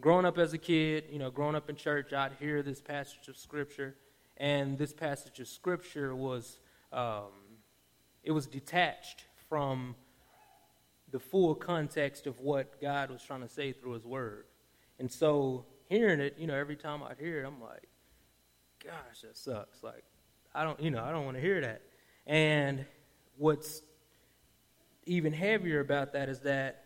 Growing 0.00 0.24
up 0.24 0.38
as 0.38 0.52
a 0.52 0.58
kid, 0.58 1.04
you 1.10 1.18
know, 1.18 1.30
growing 1.30 1.54
up 1.54 1.68
in 1.68 1.76
church, 1.76 2.12
I'd 2.12 2.32
hear 2.40 2.62
this 2.62 2.80
passage 2.80 3.28
of 3.28 3.36
scripture, 3.36 3.96
and 4.36 4.78
this 4.78 4.92
passage 4.92 5.38
of 5.40 5.48
scripture 5.48 6.14
was 6.14 6.58
um, 6.92 7.28
it 8.22 8.32
was 8.32 8.46
detached 8.46 9.24
from 9.48 9.94
the 11.10 11.18
full 11.18 11.54
context 11.54 12.26
of 12.26 12.40
what 12.40 12.80
God 12.80 13.10
was 13.10 13.22
trying 13.22 13.42
to 13.42 13.48
say 13.48 13.72
through 13.72 13.92
His 13.92 14.06
Word. 14.06 14.44
And 14.98 15.10
so, 15.10 15.66
hearing 15.90 16.20
it, 16.20 16.36
you 16.38 16.46
know, 16.46 16.54
every 16.54 16.76
time 16.76 17.02
I'd 17.02 17.18
hear 17.18 17.42
it, 17.42 17.46
I'm 17.46 17.60
like, 17.60 17.88
gosh, 18.82 19.20
that 19.22 19.36
sucks. 19.36 19.82
Like, 19.82 20.04
I 20.54 20.62
don't, 20.64 20.80
you 20.80 20.90
know, 20.90 21.04
I 21.04 21.10
don't 21.10 21.24
want 21.24 21.36
to 21.36 21.40
hear 21.42 21.60
that. 21.60 21.82
And 22.26 22.86
what's 23.36 23.82
even 25.04 25.32
heavier 25.32 25.80
about 25.80 26.12
that 26.12 26.28
is 26.28 26.40
that 26.40 26.84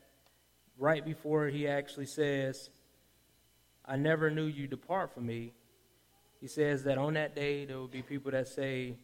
right 0.78 1.04
before 1.04 1.48
he 1.48 1.68
actually 1.68 2.06
says, 2.06 2.70
I 3.84 3.96
never 3.96 4.30
knew 4.30 4.46
you 4.46 4.66
depart 4.66 5.12
from 5.12 5.26
me, 5.26 5.52
he 6.40 6.48
says 6.48 6.84
that 6.84 6.96
on 6.96 7.14
that 7.14 7.36
day 7.36 7.66
there 7.66 7.76
will 7.76 7.88
be 7.88 8.02
people 8.02 8.30
that 8.32 8.48
say, 8.48 8.96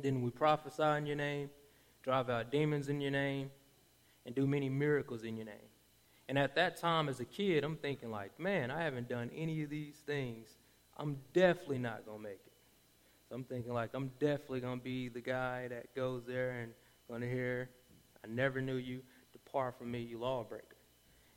Didn't 0.00 0.22
we 0.22 0.30
prophesy 0.30 0.82
in 0.98 1.06
your 1.06 1.16
name, 1.16 1.50
drive 2.04 2.30
out 2.30 2.52
demons 2.52 2.88
in 2.88 3.00
your 3.00 3.10
name, 3.10 3.50
and 4.24 4.36
do 4.36 4.46
many 4.46 4.68
miracles 4.68 5.24
in 5.24 5.36
your 5.36 5.46
name? 5.46 5.68
And 6.28 6.38
at 6.38 6.56
that 6.56 6.76
time, 6.76 7.08
as 7.08 7.20
a 7.20 7.24
kid, 7.24 7.62
I'm 7.62 7.76
thinking, 7.76 8.10
like, 8.10 8.38
man, 8.38 8.70
I 8.70 8.82
haven't 8.82 9.08
done 9.08 9.30
any 9.34 9.62
of 9.62 9.70
these 9.70 9.96
things. 10.06 10.48
I'm 10.96 11.18
definitely 11.32 11.78
not 11.78 12.04
going 12.04 12.18
to 12.18 12.22
make 12.22 12.40
it. 12.46 12.52
So 13.28 13.36
I'm 13.36 13.44
thinking, 13.44 13.72
like, 13.72 13.90
I'm 13.94 14.10
definitely 14.18 14.60
going 14.60 14.78
to 14.78 14.84
be 14.84 15.08
the 15.08 15.20
guy 15.20 15.68
that 15.68 15.94
goes 15.94 16.24
there 16.26 16.50
and 16.50 16.72
going 17.08 17.20
to 17.20 17.30
hear, 17.30 17.70
I 18.24 18.28
never 18.28 18.60
knew 18.60 18.76
you. 18.76 19.02
Depart 19.32 19.78
from 19.78 19.90
me, 19.90 20.00
you 20.00 20.18
lawbreaker. 20.18 20.76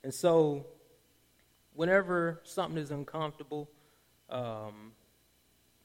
And 0.04 0.14
so, 0.14 0.66
whenever 1.74 2.42
something 2.44 2.78
is 2.78 2.92
uncomfortable, 2.92 3.70
um, 4.30 4.94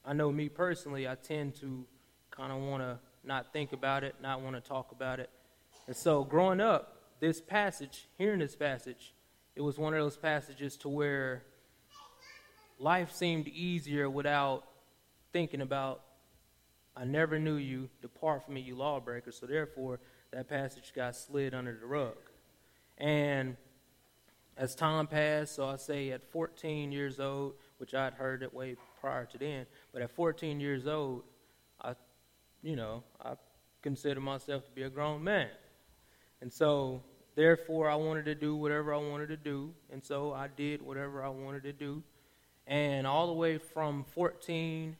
I 0.05 0.13
know 0.13 0.31
me 0.31 0.49
personally, 0.49 1.07
I 1.07 1.15
tend 1.15 1.55
to 1.61 1.85
kind 2.31 2.51
of 2.51 2.59
want 2.59 2.81
to 2.83 2.99
not 3.23 3.51
think 3.51 3.73
about 3.73 4.03
it, 4.03 4.15
not 4.21 4.41
want 4.41 4.55
to 4.55 4.61
talk 4.61 4.91
about 4.91 5.19
it. 5.19 5.29
And 5.87 5.95
so, 5.95 6.23
growing 6.23 6.61
up, 6.61 6.94
this 7.19 7.41
passage, 7.41 8.07
hearing 8.17 8.39
this 8.39 8.55
passage, 8.55 9.13
it 9.55 9.61
was 9.61 9.77
one 9.77 9.93
of 9.93 9.99
those 9.99 10.17
passages 10.17 10.75
to 10.77 10.89
where 10.89 11.43
life 12.79 13.11
seemed 13.13 13.47
easier 13.47 14.09
without 14.09 14.65
thinking 15.31 15.61
about, 15.61 16.01
I 16.95 17.05
never 17.05 17.39
knew 17.39 17.55
you, 17.55 17.89
depart 18.01 18.45
from 18.45 18.55
me, 18.55 18.61
you 18.61 18.75
lawbreaker. 18.75 19.31
So, 19.31 19.45
therefore, 19.45 19.99
that 20.31 20.49
passage 20.49 20.91
got 20.95 21.15
slid 21.15 21.53
under 21.53 21.77
the 21.79 21.85
rug. 21.85 22.17
And 22.97 23.57
as 24.57 24.75
time 24.75 25.07
passed, 25.07 25.55
so 25.55 25.67
I 25.67 25.75
say 25.75 26.11
at 26.11 26.23
14 26.31 26.91
years 26.91 27.19
old, 27.19 27.55
which 27.77 27.93
I'd 27.93 28.13
heard 28.13 28.43
it 28.43 28.53
way 28.53 28.75
prior 29.01 29.25
to 29.25 29.37
then, 29.37 29.65
but 29.91 30.01
at 30.01 30.11
14 30.11 30.59
years 30.59 30.87
old, 30.87 31.23
I, 31.81 31.95
you 32.63 32.75
know, 32.75 33.03
I 33.23 33.33
consider 33.81 34.21
myself 34.21 34.65
to 34.65 34.71
be 34.71 34.83
a 34.83 34.89
grown 34.89 35.23
man. 35.23 35.49
And 36.45 36.53
so, 36.53 37.01
therefore, 37.33 37.89
I 37.89 37.95
wanted 37.95 38.25
to 38.25 38.35
do 38.35 38.55
whatever 38.55 38.93
I 38.93 38.99
wanted 38.99 39.29
to 39.29 39.35
do. 39.35 39.73
And 39.91 40.05
so 40.05 40.31
I 40.31 40.47
did 40.47 40.79
whatever 40.79 41.23
I 41.23 41.29
wanted 41.29 41.63
to 41.63 41.73
do. 41.73 42.03
And 42.67 43.07
all 43.07 43.25
the 43.25 43.33
way 43.33 43.57
from 43.57 44.05
14 44.13 44.95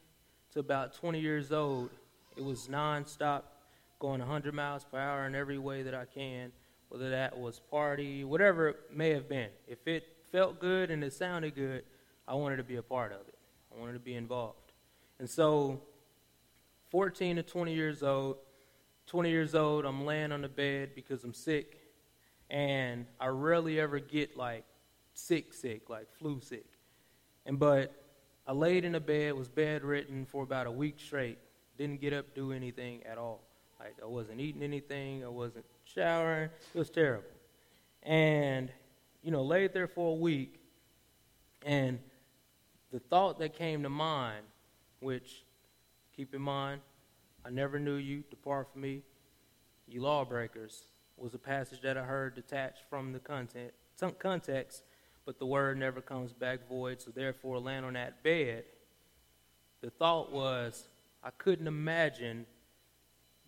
to 0.54 0.60
about 0.60 0.96
20 0.96 1.20
years 1.20 1.52
old, 1.52 1.92
it 2.36 2.44
was 2.44 2.68
nonstop 2.68 3.44
going 4.00 4.22
100 4.22 4.56
miles 4.56 4.86
per 4.86 4.98
hour 4.98 5.28
in 5.28 5.36
every 5.36 5.60
way 5.60 5.84
that 5.84 5.94
I 5.94 6.06
can, 6.06 6.52
whether 6.90 7.12
that 7.12 7.38
was 7.38 7.60
party, 7.70 8.24
whatever 8.24 8.70
it 8.70 8.78
may 8.92 9.12
have 9.12 9.30
been. 9.30 9.50
If 9.68 9.88
it 9.88 10.04
felt 10.32 10.60
good 10.60 10.90
and 10.90 11.04
it 11.04 11.14
sounded 11.14 11.54
good, 11.54 11.84
I 12.28 12.34
wanted 12.34 12.56
to 12.56 12.64
be 12.64 12.78
a 12.78 12.82
part 12.82 13.12
of 13.12 13.20
it. 13.28 13.38
I 13.72 13.80
wanted 13.80 13.94
to 13.94 14.00
be 14.00 14.16
involved. 14.16 14.74
And 15.20 15.30
so, 15.30 15.80
14 16.90 17.36
to 17.36 17.44
20 17.44 17.72
years 17.72 18.02
old, 18.02 18.38
20 19.08 19.30
years 19.30 19.56
old, 19.56 19.86
I'm 19.86 20.06
laying 20.06 20.32
on 20.32 20.42
the 20.42 20.50
bed 20.50 20.92
because 20.96 21.24
I'm 21.24 21.34
sick, 21.34 21.78
and 22.50 23.06
I 23.20 23.28
rarely 23.28 23.80
ever 23.80 24.00
get 24.00 24.36
like 24.36 24.66
sick, 25.14 25.54
sick, 25.54 25.90
like 25.90 26.08
flu 26.18 26.40
sick. 26.42 26.66
And 27.46 27.60
but 27.60 27.94
I 28.48 28.52
laid 28.52 28.86
in 28.86 28.94
the 28.94 29.00
bed, 29.00 29.34
was 29.34 29.48
bedridden 29.48 30.26
for 30.26 30.44
about 30.44 30.68
a 30.68 30.72
week 30.72 30.96
straight, 31.00 31.38
didn't 31.78 32.02
get 32.02 32.14
up, 32.14 32.34
do 32.36 32.52
anything 32.52 33.04
at 33.06 33.18
all. 33.18 33.42
Like 33.80 33.96
I 34.02 34.06
wasn't 34.06 34.40
eating 34.40 34.64
anything, 34.64 35.24
I 35.24 35.28
wasn't 35.28 35.66
showering. 35.84 36.50
It 36.74 36.78
was 36.78 36.90
terrible. 36.90 37.30
And 38.04 38.72
you 39.22 39.32
know, 39.32 39.44
laid 39.44 39.74
there 39.74 39.88
for 39.88 40.12
a 40.12 40.16
week, 40.16 40.60
and 41.64 42.00
the 42.92 43.00
thought 43.00 43.40
that 43.40 43.58
came 43.58 43.84
to 43.84 43.90
mind, 43.90 44.46
which 45.00 45.44
keep 46.16 46.34
in 46.34 46.42
mind, 46.42 46.82
I 47.46 47.52
never 47.52 47.80
knew 47.80 47.96
you, 47.96 48.24
depart 48.30 48.72
from 48.72 48.82
me, 48.82 49.04
you 49.88 50.02
lawbreakers, 50.02 50.88
was 51.16 51.36
a 51.36 51.40
passage 51.40 51.82
that 51.82 51.98
I 51.98 52.04
heard 52.04 52.34
detached 52.34 52.84
from 52.90 53.14
the 53.14 53.20
content, 53.20 53.72
context, 54.18 54.84
but 55.26 55.38
the 55.38 55.46
word 55.46 55.78
never 55.78 56.02
comes 56.02 56.34
back 56.34 56.68
void, 56.68 57.02
so 57.02 57.12
therefore, 57.12 57.60
land 57.60 57.86
on 57.86 57.94
that 57.94 58.24
bed. 58.24 58.64
The 59.82 59.92
thought 59.92 60.32
was, 60.32 60.88
I 61.24 61.30
couldn't 61.38 61.68
imagine 61.68 62.48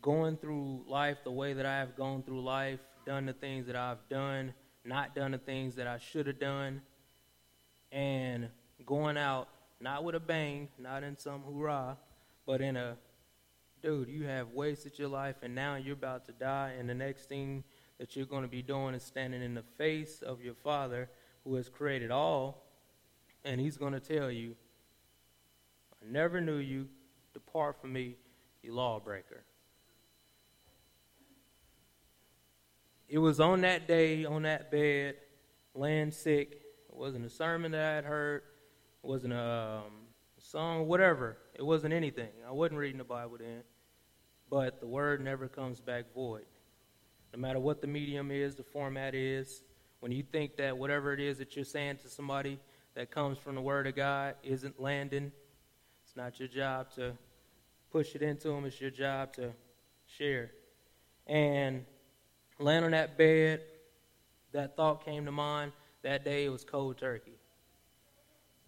going 0.01 0.38
through 0.38 0.84
life 0.88 1.18
the 1.24 1.32
way 1.32 1.54
that 1.54 1.66
I 1.66 1.80
have 1.80 1.96
gone 1.96 2.22
through 2.22 2.44
life, 2.44 2.80
done 3.06 3.25
the 3.25 3.34
things 3.34 3.66
that 3.66 3.75
I've 3.75 4.08
done, 4.10 4.54
not 4.86 5.16
done 5.16 5.32
the 5.32 5.39
things 5.39 5.75
that 5.75 5.88
I 5.88 5.98
should 5.98 6.27
have 6.27 6.39
done, 6.39 6.82
and 7.92 8.50
going 8.86 9.18
out 9.18 9.48
not 9.80 10.04
with 10.04 10.16
a 10.16 10.20
bang, 10.20 10.70
not 10.80 11.04
in 11.04 11.18
some 11.18 11.42
hoorah, 11.42 11.98
but 12.46 12.62
in 12.62 12.77
a 12.77 12.98
dude, 13.81 14.10
you 14.10 14.25
have 14.25 14.50
wasted 14.50 14.98
your 14.98 15.07
life 15.07 15.38
and 15.41 15.55
now 15.55 15.75
you're 15.75 15.93
about 15.93 16.25
to 16.25 16.31
die, 16.31 16.74
and 16.79 16.89
the 16.89 16.93
next 16.93 17.29
thing 17.29 17.63
that 18.00 18.15
you're 18.15 18.25
going 18.25 18.43
to 18.43 18.48
be 18.48 18.62
doing 18.62 18.93
is 18.93 19.03
standing 19.03 19.41
in 19.41 19.53
the 19.53 19.63
face 19.77 20.22
of 20.22 20.41
your 20.41 20.53
Father 20.53 21.10
who 21.43 21.55
has 21.55 21.69
created 21.69 22.12
all, 22.12 22.65
and 23.43 23.60
He's 23.60 23.77
going 23.77 23.93
to 23.93 24.00
tell 24.00 24.29
you, 24.29 24.55
I 26.01 26.12
never 26.12 26.41
knew 26.41 26.57
you, 26.57 26.88
depart 27.34 27.79
from 27.81 27.93
me, 27.93 28.15
you 28.62 28.74
lawbreaker. 28.74 29.43
It 33.07 33.19
was 33.19 33.39
on 33.39 33.62
that 33.62 33.88
day, 33.88 34.25
on 34.25 34.43
that 34.43 34.69
bed, 34.69 35.15
laying 35.74 36.12
sick. 36.12 36.62
It 36.89 36.96
wasn't 36.96 37.25
a 37.25 37.29
sermon 37.29 37.72
that 37.72 37.81
I 37.81 37.96
had 37.96 38.03
heard. 38.03 38.41
It 39.03 39.07
wasn't 39.07 39.34
a 39.34 39.84
um, 39.86 40.07
song, 40.51 40.88
whatever. 40.88 41.38
It 41.56 41.63
wasn't 41.63 41.94
anything. 41.94 42.30
I 42.48 42.51
wasn't 42.51 42.80
reading 42.80 42.98
the 42.98 43.04
Bible 43.04 43.38
then. 43.38 43.63
But 44.50 44.80
the 44.80 44.88
word 44.88 45.22
never 45.22 45.48
comes 45.48 45.82
back 45.82 46.13
void. 46.13 46.46
No 47.34 47.39
matter 47.39 47.60
what 47.60 47.82
the 47.82 47.88
medium 47.88 48.32
is, 48.32 48.56
the 48.56 48.63
format 48.63 49.13
is, 49.13 49.63
when 50.00 50.12
you 50.12 50.24
think 50.24 50.56
that 50.58 50.77
whatever 50.77 51.13
it 51.13 51.20
is 51.20 51.38
that 51.39 51.56
you're 51.56 51.66
saying 51.66 51.98
to 51.98 52.10
somebody 52.10 52.60
that 52.96 53.12
comes 53.12 53.38
from 53.38 53.56
the 53.56 53.62
Word 53.62 53.88
of 53.88 53.96
God 53.96 54.36
isn't 54.44 54.80
landing, 54.80 55.32
it's 56.04 56.16
not 56.16 56.39
your 56.39 56.48
job 56.48 56.92
to 56.96 57.12
push 57.92 58.16
it 58.16 58.22
into 58.22 58.50
them, 58.50 58.66
it's 58.66 58.80
your 58.80 58.92
job 58.92 59.34
to 59.34 59.51
share. 60.06 60.51
And 61.25 61.84
laying 62.60 62.84
on 62.84 62.92
that 62.92 63.18
bed, 63.18 63.62
that 64.54 64.77
thought 64.77 65.04
came 65.04 65.25
to 65.25 65.32
mind. 65.32 65.74
That 66.04 66.24
day 66.24 66.46
it 66.46 66.50
was 66.50 66.63
cold 66.63 66.98
turkey. 66.98 67.37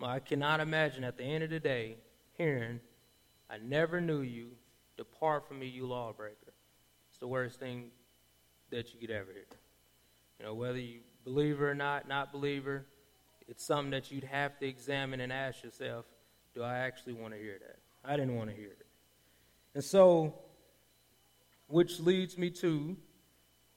I 0.02 0.20
cannot 0.20 0.60
imagine 0.60 1.04
at 1.04 1.18
the 1.18 1.24
end 1.24 1.44
of 1.44 1.50
the 1.50 1.60
day 1.60 1.98
hearing, 2.38 2.80
I 3.50 3.58
never 3.58 4.00
knew 4.00 4.22
you, 4.22 4.52
depart 4.98 5.48
from 5.48 5.60
me, 5.60 5.68
you 5.68 5.86
lawbreaker. 5.88 6.54
It's 7.10 7.20
the 7.20 7.28
worst 7.28 7.60
thing 7.60 7.92
that 8.70 8.94
you 8.94 9.00
could 9.00 9.12
ever 9.12 9.32
hear. 9.32 9.46
You 10.40 10.46
know, 10.46 10.54
whether 10.54 10.80
you 10.80 11.00
believer 11.26 11.70
or 11.70 11.76
not, 11.76 12.08
not 12.08 12.32
believer, 12.32 12.86
it's 13.48 13.66
something 13.66 13.92
that 13.92 14.12
you'd 14.12 14.24
have 14.24 14.58
to 14.60 14.68
examine 14.68 15.20
and 15.20 15.34
ask 15.34 15.64
yourself, 15.64 16.06
do 16.54 16.64
I 16.64 16.78
actually 16.80 17.14
want 17.14 17.34
to 17.34 17.40
hear 17.40 17.58
that? 17.60 17.80
I 18.06 18.16
didn't 18.16 18.36
want 18.36 18.50
to 18.50 18.56
hear 18.56 18.70
it. 18.70 18.86
And 19.76 19.84
so, 19.84 20.36
which 21.68 22.00
leads 22.00 22.38
me 22.38 22.50
to, 22.52 22.96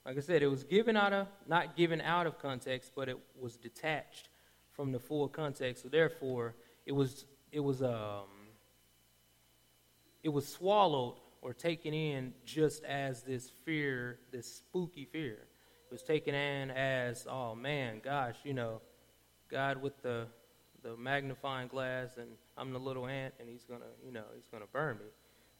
like 0.07 0.17
I 0.17 0.21
said, 0.21 0.43
it 0.43 0.49
was 0.49 0.63
given 0.63 0.97
out 0.97 1.13
of, 1.13 1.27
not 1.49 1.77
given 1.77 2.01
out 2.01 2.27
of 2.27 2.39
context, 2.39 2.93
but 2.95 3.09
it 3.09 3.19
was 3.39 3.57
detached 3.57 4.29
from 4.73 4.93
the 4.93 4.99
full 4.99 5.29
context. 5.29 5.83
So 5.83 5.89
therefore, 5.89 6.55
it 6.87 6.93
was, 6.93 7.25
it 7.51 7.61
was, 7.61 7.83
um, 7.83 8.29
it 10.23 10.29
was 10.29 10.49
swallowed 10.49 11.17
or 11.41 11.53
taken 11.53 11.93
in 11.95 12.33
just 12.45 12.85
as 12.85 13.23
this 13.23 13.51
fear, 13.65 14.19
this 14.31 14.47
spooky 14.47 15.05
fear 15.05 15.39
was 15.91 16.03
taken 16.03 16.35
in 16.35 16.71
as, 16.71 17.27
oh 17.29 17.55
man, 17.55 18.01
gosh, 18.03 18.37
you 18.45 18.55
know, 18.55 18.81
God 19.51 19.83
with 19.83 20.01
the 20.03 20.27
the 20.83 20.97
magnifying 20.97 21.69
glass, 21.69 22.17
and 22.17 22.29
I'm 22.57 22.73
the 22.73 22.79
little 22.79 23.07
ant, 23.07 23.35
and 23.39 23.49
he's 23.49 23.65
gonna, 23.65 23.85
you 24.05 24.13
know, 24.13 24.25
he's 24.35 24.49
gonna 24.49 24.67
burn 24.73 24.99
me. 24.99 25.05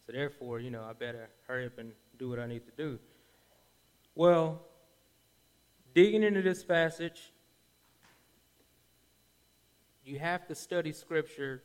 So 0.05 0.13
therefore, 0.13 0.59
you 0.59 0.71
know, 0.71 0.83
I 0.83 0.93
better 0.95 1.29
hurry 1.47 1.67
up 1.67 1.79
and 1.79 1.93
do 2.19 2.29
what 2.29 2.39
I 2.39 2.47
need 2.47 2.65
to 2.67 2.73
do. 2.77 2.99
Well, 4.15 4.63
digging 5.95 6.23
into 6.23 6.43
this 6.43 6.65
passage, 6.65 7.33
you 10.05 10.19
have 10.19 10.47
to 10.49 10.55
study 10.55 10.93
Scripture 10.93 11.63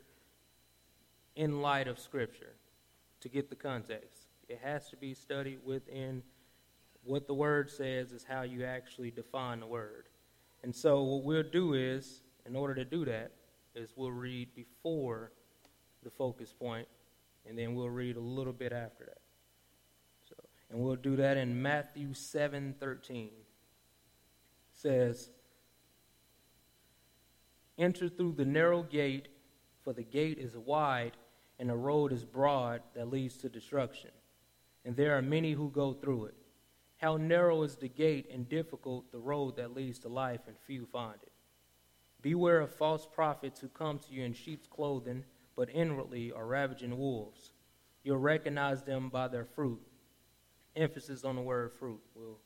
in 1.36 1.62
light 1.62 1.88
of 1.88 2.00
Scripture 2.00 2.54
to 3.22 3.30
get 3.30 3.50
the 3.50 3.56
context. 3.56 4.28
It 4.48 4.60
has 4.64 4.90
to 4.90 4.98
be 4.98 5.14
studied 5.14 5.60
within 5.66 6.24
what 7.04 7.28
the 7.28 7.34
Word 7.34 7.70
says, 7.70 8.12
is 8.12 8.24
how 8.24 8.42
you 8.44 8.64
actually 8.64 9.12
define 9.12 9.60
the 9.60 9.68
Word. 9.68 10.08
And 10.64 10.76
so, 10.76 11.02
what 11.04 11.24
we'll 11.24 11.44
do 11.44 11.74
is, 11.74 12.22
in 12.46 12.56
order 12.56 12.76
to 12.76 12.86
do 12.86 13.06
that, 13.06 13.32
is 13.76 13.92
we'll 13.96 14.12
read 14.12 14.54
before 14.56 15.32
the 16.04 16.10
focus 16.10 16.54
point, 16.54 16.88
and 17.48 17.58
then 17.58 17.76
we'll 17.76 17.90
read 17.90 18.18
a 18.18 18.22
little 18.22 18.54
bit 18.54 18.74
after 18.74 19.06
that. 19.06 19.22
So, 20.28 20.36
and 20.70 20.80
we'll 20.80 20.96
do 20.96 21.16
that 21.18 21.38
in 21.38 21.62
Matthew 21.62 22.10
7:13. 22.10 23.30
Says, 24.74 25.32
"Enter 27.78 28.10
through 28.10 28.34
the 28.34 28.46
narrow 28.46 28.84
gate, 28.84 29.28
for 29.82 29.94
the 29.94 30.04
gate 30.04 30.38
is 30.38 30.58
wide 30.58 31.18
and 31.60 31.70
the 31.70 31.76
road 31.76 32.12
is 32.12 32.26
broad 32.26 32.82
that 32.94 33.10
leads 33.10 33.38
to 33.38 33.50
destruction, 33.50 34.12
and 34.86 34.96
there 34.96 35.18
are 35.18 35.22
many 35.22 35.54
who 35.54 35.70
go 35.70 35.94
through 35.94 36.26
it. 36.26 36.36
How 36.98 37.18
narrow 37.18 37.64
is 37.64 37.76
the 37.76 37.88
gate 37.88 38.30
and 38.32 38.50
difficult 38.50 39.12
the 39.12 39.20
road 39.20 39.56
that 39.56 39.76
leads 39.76 40.00
to 40.00 40.10
life, 40.10 40.42
and 40.48 40.56
few 40.66 40.86
find 40.86 41.20
it. 41.22 41.32
Beware 42.22 42.62
of 42.62 42.74
false 42.74 43.08
prophets 43.12 43.60
who 43.60 43.70
come 43.70 44.00
to 44.00 44.14
you 44.14 44.24
in 44.24 44.34
sheep's 44.34 44.68
clothing, 44.68 45.24
but 45.56 45.70
inwardly 45.70 46.32
are 46.32 46.46
ravaging 46.46 46.98
wolves. 46.98 47.54
You'll 48.04 48.18
recognize 48.18 48.84
them 48.84 49.10
by 49.10 49.28
their 49.28 49.46
fruit. 49.46 49.82
Emphasis 50.76 51.24
on 51.24 51.36
the 51.36 51.42
word 51.42 51.72
fruit. 51.78 52.02
We'll 52.16 52.40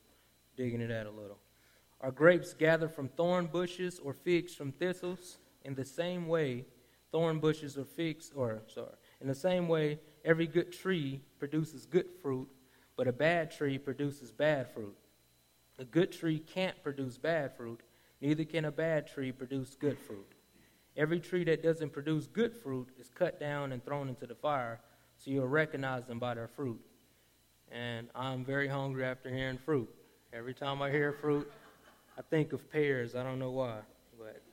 dig 0.55 0.73
into 0.73 0.87
that 0.87 1.05
a 1.05 1.11
little. 1.11 1.39
Are 2.01 2.11
grapes 2.11 2.53
gathered 2.53 2.93
from 2.93 3.09
thorn 3.09 3.45
bushes 3.45 3.99
or 3.99 4.13
figs 4.13 4.55
from 4.55 4.71
thistles? 4.71 5.37
In 5.63 5.75
the 5.75 5.85
same 5.85 6.27
way, 6.27 6.65
thorn 7.11 7.39
bushes 7.39 7.77
or 7.77 7.85
figs, 7.85 8.31
or 8.35 8.63
sorry, 8.67 8.95
in 9.21 9.27
the 9.27 9.35
same 9.35 9.67
way, 9.67 9.99
every 10.25 10.47
good 10.47 10.71
tree 10.71 11.21
produces 11.37 11.85
good 11.85 12.07
fruit, 12.21 12.47
but 12.97 13.07
a 13.07 13.13
bad 13.13 13.51
tree 13.51 13.77
produces 13.77 14.31
bad 14.31 14.73
fruit. 14.73 14.97
A 15.77 15.85
good 15.85 16.11
tree 16.11 16.39
can't 16.39 16.81
produce 16.83 17.17
bad 17.17 17.55
fruit, 17.55 17.81
neither 18.19 18.45
can 18.45 18.65
a 18.65 18.71
bad 18.71 19.05
tree 19.05 19.31
produce 19.31 19.75
good 19.75 19.99
fruit. 19.99 20.33
Every 20.97 21.19
tree 21.19 21.43
that 21.45 21.61
doesn't 21.61 21.93
produce 21.93 22.25
good 22.25 22.55
fruit 22.55 22.89
is 22.99 23.09
cut 23.09 23.39
down 23.39 23.71
and 23.71 23.85
thrown 23.85 24.09
into 24.09 24.25
the 24.25 24.35
fire, 24.35 24.81
so 25.17 25.29
you'll 25.29 25.47
recognize 25.47 26.05
them 26.05 26.17
by 26.17 26.33
their 26.33 26.47
fruit. 26.47 26.81
And 27.71 28.09
I'm 28.15 28.43
very 28.43 28.67
hungry 28.67 29.05
after 29.05 29.29
hearing 29.29 29.59
fruit. 29.59 29.89
Every 30.33 30.53
time 30.53 30.81
I 30.81 30.89
hear 30.89 31.13
fruit, 31.13 31.51
I 32.21 32.23
think 32.29 32.53
of 32.53 32.71
pears. 32.71 33.15
I 33.15 33.23
don't 33.23 33.39
know 33.39 33.49
why, 33.49 33.79
but 34.19 34.43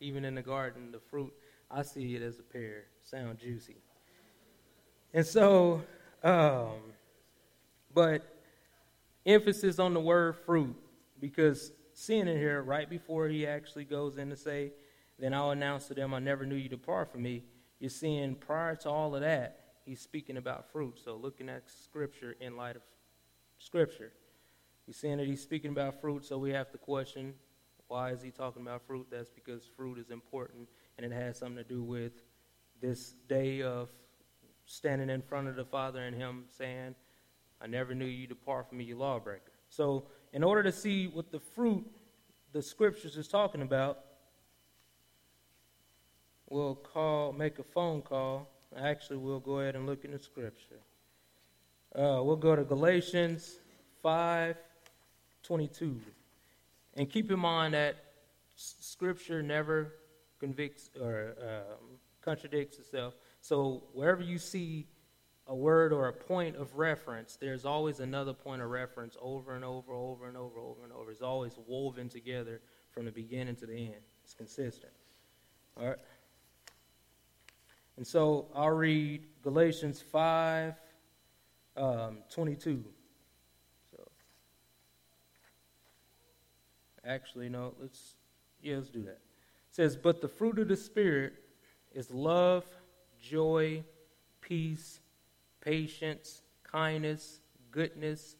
even 0.00 0.24
in 0.24 0.34
the 0.34 0.40
garden, 0.40 0.90
the 0.90 0.98
fruit, 0.98 1.30
I 1.70 1.82
see 1.82 2.16
it 2.16 2.22
as 2.22 2.38
a 2.38 2.42
pear. 2.42 2.84
Sound 3.02 3.38
juicy. 3.38 3.76
And 5.12 5.26
so, 5.26 5.82
um, 6.24 6.72
but 7.92 8.22
emphasis 9.26 9.78
on 9.78 9.92
the 9.92 10.00
word 10.00 10.36
fruit, 10.46 10.74
because 11.20 11.70
seeing 11.92 12.28
it 12.28 12.38
here 12.38 12.62
right 12.62 12.88
before 12.88 13.28
he 13.28 13.46
actually 13.46 13.84
goes 13.84 14.16
in 14.16 14.30
to 14.30 14.36
say, 14.36 14.72
Then 15.18 15.34
I'll 15.34 15.50
announce 15.50 15.88
to 15.88 15.94
them, 15.94 16.14
I 16.14 16.20
never 16.20 16.46
knew 16.46 16.56
you 16.56 16.70
depart 16.70 17.12
from 17.12 17.24
me. 17.24 17.44
You're 17.78 17.90
seeing 17.90 18.36
prior 18.36 18.74
to 18.76 18.88
all 18.88 19.14
of 19.14 19.20
that, 19.20 19.60
he's 19.84 20.00
speaking 20.00 20.38
about 20.38 20.72
fruit. 20.72 20.98
So 21.04 21.14
looking 21.16 21.50
at 21.50 21.64
scripture 21.68 22.36
in 22.40 22.56
light 22.56 22.76
of 22.76 22.82
scripture. 23.58 24.12
He's 24.88 24.96
saying 24.96 25.18
that 25.18 25.26
he's 25.26 25.42
speaking 25.42 25.70
about 25.70 26.00
fruit, 26.00 26.24
so 26.24 26.38
we 26.38 26.50
have 26.50 26.72
to 26.72 26.78
question 26.78 27.34
why 27.88 28.10
is 28.10 28.22
he 28.22 28.30
talking 28.30 28.62
about 28.62 28.86
fruit? 28.86 29.06
That's 29.10 29.28
because 29.28 29.68
fruit 29.76 29.98
is 29.98 30.10
important 30.10 30.66
and 30.96 31.04
it 31.04 31.12
has 31.12 31.38
something 31.38 31.62
to 31.62 31.68
do 31.68 31.82
with 31.82 32.12
this 32.80 33.14
day 33.28 33.60
of 33.62 33.90
standing 34.64 35.10
in 35.10 35.20
front 35.20 35.48
of 35.48 35.56
the 35.56 35.64
Father 35.64 36.00
and 36.02 36.16
Him 36.16 36.44
saying, 36.56 36.94
I 37.60 37.66
never 37.66 37.94
knew 37.94 38.06
you 38.06 38.26
depart 38.26 38.68
from 38.68 38.78
me, 38.78 38.84
you 38.84 38.96
lawbreaker. 38.96 39.52
So, 39.68 40.04
in 40.32 40.42
order 40.42 40.62
to 40.62 40.72
see 40.72 41.06
what 41.06 41.30
the 41.30 41.40
fruit 41.40 41.84
the 42.52 42.62
scriptures 42.62 43.16
is 43.16 43.28
talking 43.28 43.60
about, 43.60 44.00
we'll 46.48 46.76
call, 46.76 47.32
make 47.32 47.58
a 47.58 47.64
phone 47.64 48.00
call. 48.00 48.48
Actually, 48.76 49.18
we'll 49.18 49.40
go 49.40 49.60
ahead 49.60 49.76
and 49.76 49.86
look 49.86 50.04
in 50.04 50.12
the 50.12 50.18
scripture. 50.18 50.80
Uh, 51.94 52.20
we'll 52.22 52.36
go 52.36 52.54
to 52.56 52.64
Galatians 52.64 53.56
5 54.02 54.56
22. 55.48 55.98
And 56.94 57.10
keep 57.10 57.30
in 57.30 57.40
mind 57.40 57.72
that 57.72 57.96
scripture 58.54 59.42
never 59.42 59.94
convicts 60.38 60.90
or 61.00 61.34
um, 61.40 61.98
contradicts 62.20 62.78
itself. 62.78 63.14
So 63.40 63.84
wherever 63.94 64.22
you 64.22 64.38
see 64.38 64.86
a 65.46 65.54
word 65.54 65.94
or 65.94 66.08
a 66.08 66.12
point 66.12 66.56
of 66.56 66.76
reference, 66.76 67.38
there's 67.40 67.64
always 67.64 68.00
another 68.00 68.34
point 68.34 68.60
of 68.60 68.68
reference 68.68 69.16
over 69.22 69.56
and 69.56 69.64
over, 69.64 69.94
over 69.94 70.28
and 70.28 70.36
over, 70.36 70.60
over 70.60 70.84
and 70.84 70.92
over. 70.92 71.10
It's 71.10 71.22
always 71.22 71.58
woven 71.66 72.10
together 72.10 72.60
from 72.90 73.06
the 73.06 73.12
beginning 73.12 73.56
to 73.56 73.66
the 73.66 73.74
end. 73.74 74.02
It's 74.22 74.34
consistent. 74.34 74.92
All 75.80 75.86
right. 75.86 75.98
And 77.96 78.06
so 78.06 78.48
I'll 78.54 78.70
read 78.70 79.24
Galatians 79.42 80.02
5 80.12 80.74
um, 81.78 82.18
22. 82.30 82.84
So, 83.90 84.08
actually, 87.08 87.48
no, 87.48 87.74
let's, 87.80 88.14
yeah, 88.62 88.76
let's 88.76 88.90
do 88.90 89.02
that. 89.02 89.18
It 89.18 89.74
says, 89.74 89.96
But 89.96 90.20
the 90.20 90.28
fruit 90.28 90.58
of 90.58 90.68
the 90.68 90.76
Spirit 90.76 91.32
is 91.92 92.10
love, 92.10 92.64
joy, 93.20 93.82
peace, 94.40 95.00
patience, 95.60 96.42
kindness, 96.62 97.40
goodness, 97.70 98.36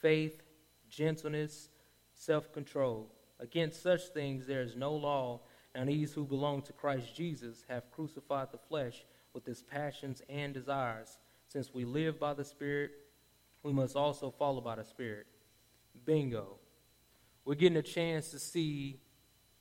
faith, 0.00 0.42
gentleness, 0.88 1.68
self 2.14 2.52
control. 2.52 3.10
Against 3.38 3.82
such 3.82 4.08
things 4.08 4.46
there 4.46 4.62
is 4.62 4.76
no 4.76 4.94
law, 4.94 5.40
and 5.74 5.88
these 5.88 6.12
who 6.12 6.24
belong 6.24 6.62
to 6.62 6.72
Christ 6.72 7.14
Jesus 7.14 7.64
have 7.68 7.90
crucified 7.90 8.48
the 8.52 8.58
flesh 8.58 9.04
with 9.32 9.48
its 9.48 9.62
passions 9.62 10.22
and 10.28 10.52
desires. 10.52 11.18
Since 11.48 11.72
we 11.72 11.84
live 11.84 12.20
by 12.20 12.34
the 12.34 12.44
Spirit, 12.44 12.90
we 13.62 13.72
must 13.72 13.96
also 13.96 14.30
follow 14.30 14.60
by 14.60 14.76
the 14.76 14.84
Spirit. 14.84 15.26
Bingo. 16.04 16.59
We're 17.50 17.56
getting 17.56 17.78
a 17.78 17.82
chance 17.82 18.30
to 18.30 18.38
see 18.38 19.00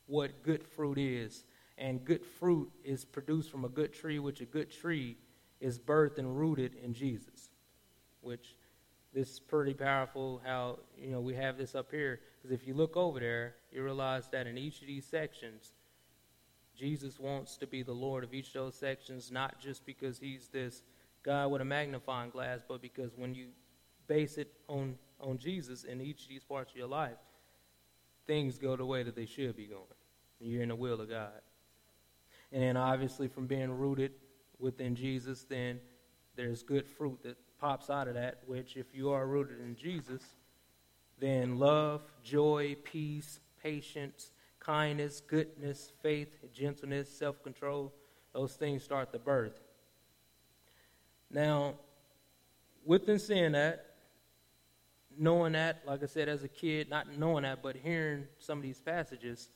what 0.06 0.44
good 0.44 0.64
fruit 0.64 1.00
is 1.00 1.44
and 1.76 2.06
good 2.06 2.24
fruit 2.24 2.70
is 2.84 3.04
produced 3.04 3.50
from 3.50 3.66
a 3.66 3.68
good 3.68 3.96
tree, 3.96 4.20
which 4.20 4.42
a 4.42 4.46
good 4.46 4.70
tree 4.70 5.18
is 5.60 5.80
birthed 5.80 6.20
and 6.20 6.38
rooted 6.38 6.76
in 6.84 6.94
Jesus. 6.94 7.50
Which 8.22 8.56
this 9.12 9.32
is 9.32 9.40
pretty 9.40 9.74
powerful 9.74 10.40
how 10.46 10.78
you 10.96 11.10
know 11.10 11.20
we 11.20 11.34
have 11.34 11.58
this 11.58 11.74
up 11.74 11.90
here 11.90 12.20
because 12.38 12.52
if 12.52 12.68
you 12.68 12.76
look 12.76 12.96
over 12.96 13.20
there, 13.20 13.56
you 13.72 13.84
realize 13.84 14.28
that 14.28 14.46
in 14.46 14.56
each 14.56 14.82
of 14.82 14.88
these 14.88 15.08
sections, 15.08 15.74
Jesus 16.78 17.20
wants 17.20 17.58
to 17.58 17.66
be 17.66 17.82
the 17.82 17.92
Lord 17.92 18.24
of 18.24 18.36
each 18.36 18.50
of 18.50 18.66
those 18.66 18.76
sections, 18.76 19.32
not 19.32 19.60
just 19.60 19.84
because 19.84 20.20
he's 20.20 20.48
this 20.50 20.84
guy 21.24 21.48
with 21.48 21.60
a 21.60 21.66
magnifying 21.66 22.30
glass, 22.30 22.60
but 22.68 22.84
because 22.84 23.18
when 23.18 23.34
you 23.34 23.48
base 24.06 24.38
it 24.38 24.54
on 24.68 24.96
on 25.20 25.40
Jesus 25.40 25.86
in 25.86 26.02
each 26.02 26.22
of 26.22 26.30
these 26.30 26.44
parts 26.44 26.72
of 26.72 26.78
your 26.78 26.88
life, 26.88 27.18
things 28.30 28.60
go 28.60 28.76
the 28.76 28.86
way 28.86 29.02
that 29.02 29.16
they 29.16 29.26
should 29.26 29.58
be 29.58 29.66
going. 29.66 29.82
You're 30.40 30.62
in 30.62 30.70
the 30.70 30.76
will 30.76 31.02
of 31.02 31.10
God. 31.10 31.42
And 32.52 32.62
then 32.62 32.78
obviously 32.78 33.28
from 33.28 33.48
being 33.48 33.72
rooted 33.72 34.12
within 34.60 34.96
Jesus, 34.96 35.48
then 35.50 35.80
there's 36.36 36.62
good 36.62 36.88
fruit 36.88 37.24
that 37.24 37.38
pops 37.60 37.90
out 37.90 38.08
of 38.08 38.14
that, 38.14 38.42
which 38.46 38.78
if 38.78 38.94
you 38.94 39.10
are 39.10 39.26
rooted 39.26 39.60
in 39.60 39.76
Jesus, 39.76 40.22
then 41.20 41.58
love, 41.58 42.04
joy, 42.24 42.76
peace, 42.84 43.40
patience, 43.64 44.30
kindness, 44.60 45.22
goodness, 45.26 45.92
faith, 46.04 46.30
gentleness, 46.54 47.10
self 47.10 47.42
control, 47.42 47.92
those 48.32 48.54
things 48.54 48.84
start 48.84 49.12
the 49.12 49.18
birth. 49.18 49.60
Now, 51.32 51.80
within 52.86 53.18
saying 53.18 53.54
that, 53.54 53.89
knowing 55.20 55.52
that, 55.54 55.82
like 55.86 56.02
I 56.02 56.06
said, 56.06 56.30
as 56.30 56.44
a 56.44 56.48
kid, 56.48 56.90
not 56.90 57.18
knowing 57.18 57.44
that, 57.44 57.62
but 57.62 57.76
hearing 57.76 58.26
some 58.40 58.58
of 58.58 58.64
these 58.64 58.80
passages, 58.80 59.50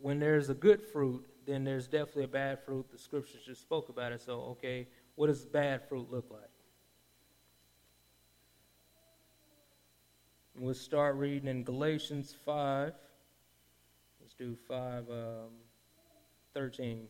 when 0.00 0.20
there's 0.20 0.48
a 0.48 0.54
good 0.54 0.80
fruit, 0.80 1.26
then 1.44 1.64
there's 1.64 1.88
definitely 1.88 2.24
a 2.24 2.28
bad 2.28 2.62
fruit. 2.64 2.86
The 2.90 2.98
scriptures 2.98 3.40
just 3.44 3.60
spoke 3.60 3.88
about 3.88 4.12
it. 4.12 4.22
So, 4.22 4.40
okay, 4.52 4.86
what 5.16 5.26
does 5.26 5.44
bad 5.44 5.88
fruit 5.88 6.10
look 6.10 6.26
like? 6.30 6.40
We'll 10.56 10.72
start 10.72 11.16
reading 11.16 11.48
in 11.48 11.64
Galatians 11.64 12.32
5. 12.44 12.92
Let's 14.20 14.34
do 14.34 14.56
5 14.68 15.10
um, 15.10 15.16
13. 16.54 17.08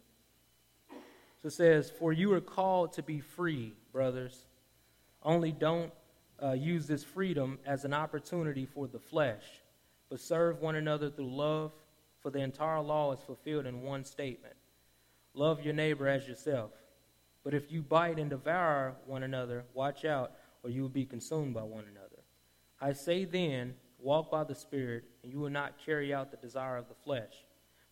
So 1.42 1.48
it 1.48 1.50
says, 1.50 1.90
For 1.90 2.14
you 2.14 2.32
are 2.32 2.40
called 2.40 2.94
to 2.94 3.02
be 3.02 3.20
free, 3.20 3.74
brothers. 3.92 4.46
Only 5.24 5.52
don't 5.52 5.92
uh, 6.42 6.52
use 6.52 6.86
this 6.86 7.04
freedom 7.04 7.58
as 7.66 7.84
an 7.84 7.94
opportunity 7.94 8.66
for 8.66 8.86
the 8.86 8.98
flesh, 8.98 9.44
but 10.10 10.20
serve 10.20 10.60
one 10.60 10.76
another 10.76 11.10
through 11.10 11.34
love, 11.34 11.72
for 12.20 12.30
the 12.30 12.40
entire 12.40 12.80
law 12.80 13.12
is 13.12 13.20
fulfilled 13.22 13.66
in 13.66 13.82
one 13.82 14.04
statement 14.04 14.54
Love 15.34 15.64
your 15.64 15.74
neighbor 15.74 16.08
as 16.08 16.28
yourself. 16.28 16.70
But 17.42 17.54
if 17.54 17.70
you 17.70 17.82
bite 17.82 18.18
and 18.18 18.30
devour 18.30 18.94
one 19.04 19.24
another, 19.24 19.64
watch 19.74 20.04
out, 20.04 20.32
or 20.62 20.70
you 20.70 20.82
will 20.82 20.88
be 20.88 21.04
consumed 21.04 21.54
by 21.54 21.62
one 21.62 21.84
another. 21.90 22.22
I 22.80 22.92
say 22.92 23.24
then, 23.24 23.74
walk 23.98 24.30
by 24.30 24.44
the 24.44 24.54
Spirit, 24.54 25.04
and 25.22 25.32
you 25.32 25.40
will 25.40 25.50
not 25.50 25.84
carry 25.84 26.14
out 26.14 26.30
the 26.30 26.36
desire 26.36 26.76
of 26.76 26.88
the 26.88 26.94
flesh. 26.94 27.44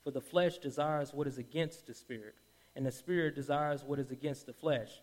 For 0.05 0.13
the 0.13 0.21
flesh 0.21 0.59
desires 0.59 1.13
what 1.13 1.27
is 1.27 1.39
against 1.39 1.87
the 1.87 1.95
Spirit, 1.95 2.37
and 2.77 2.87
the 2.87 2.93
Spirit 2.93 3.35
desires 3.35 3.83
what 3.85 3.99
is 3.99 4.13
against 4.13 4.47
the 4.47 4.53
flesh. 4.53 5.03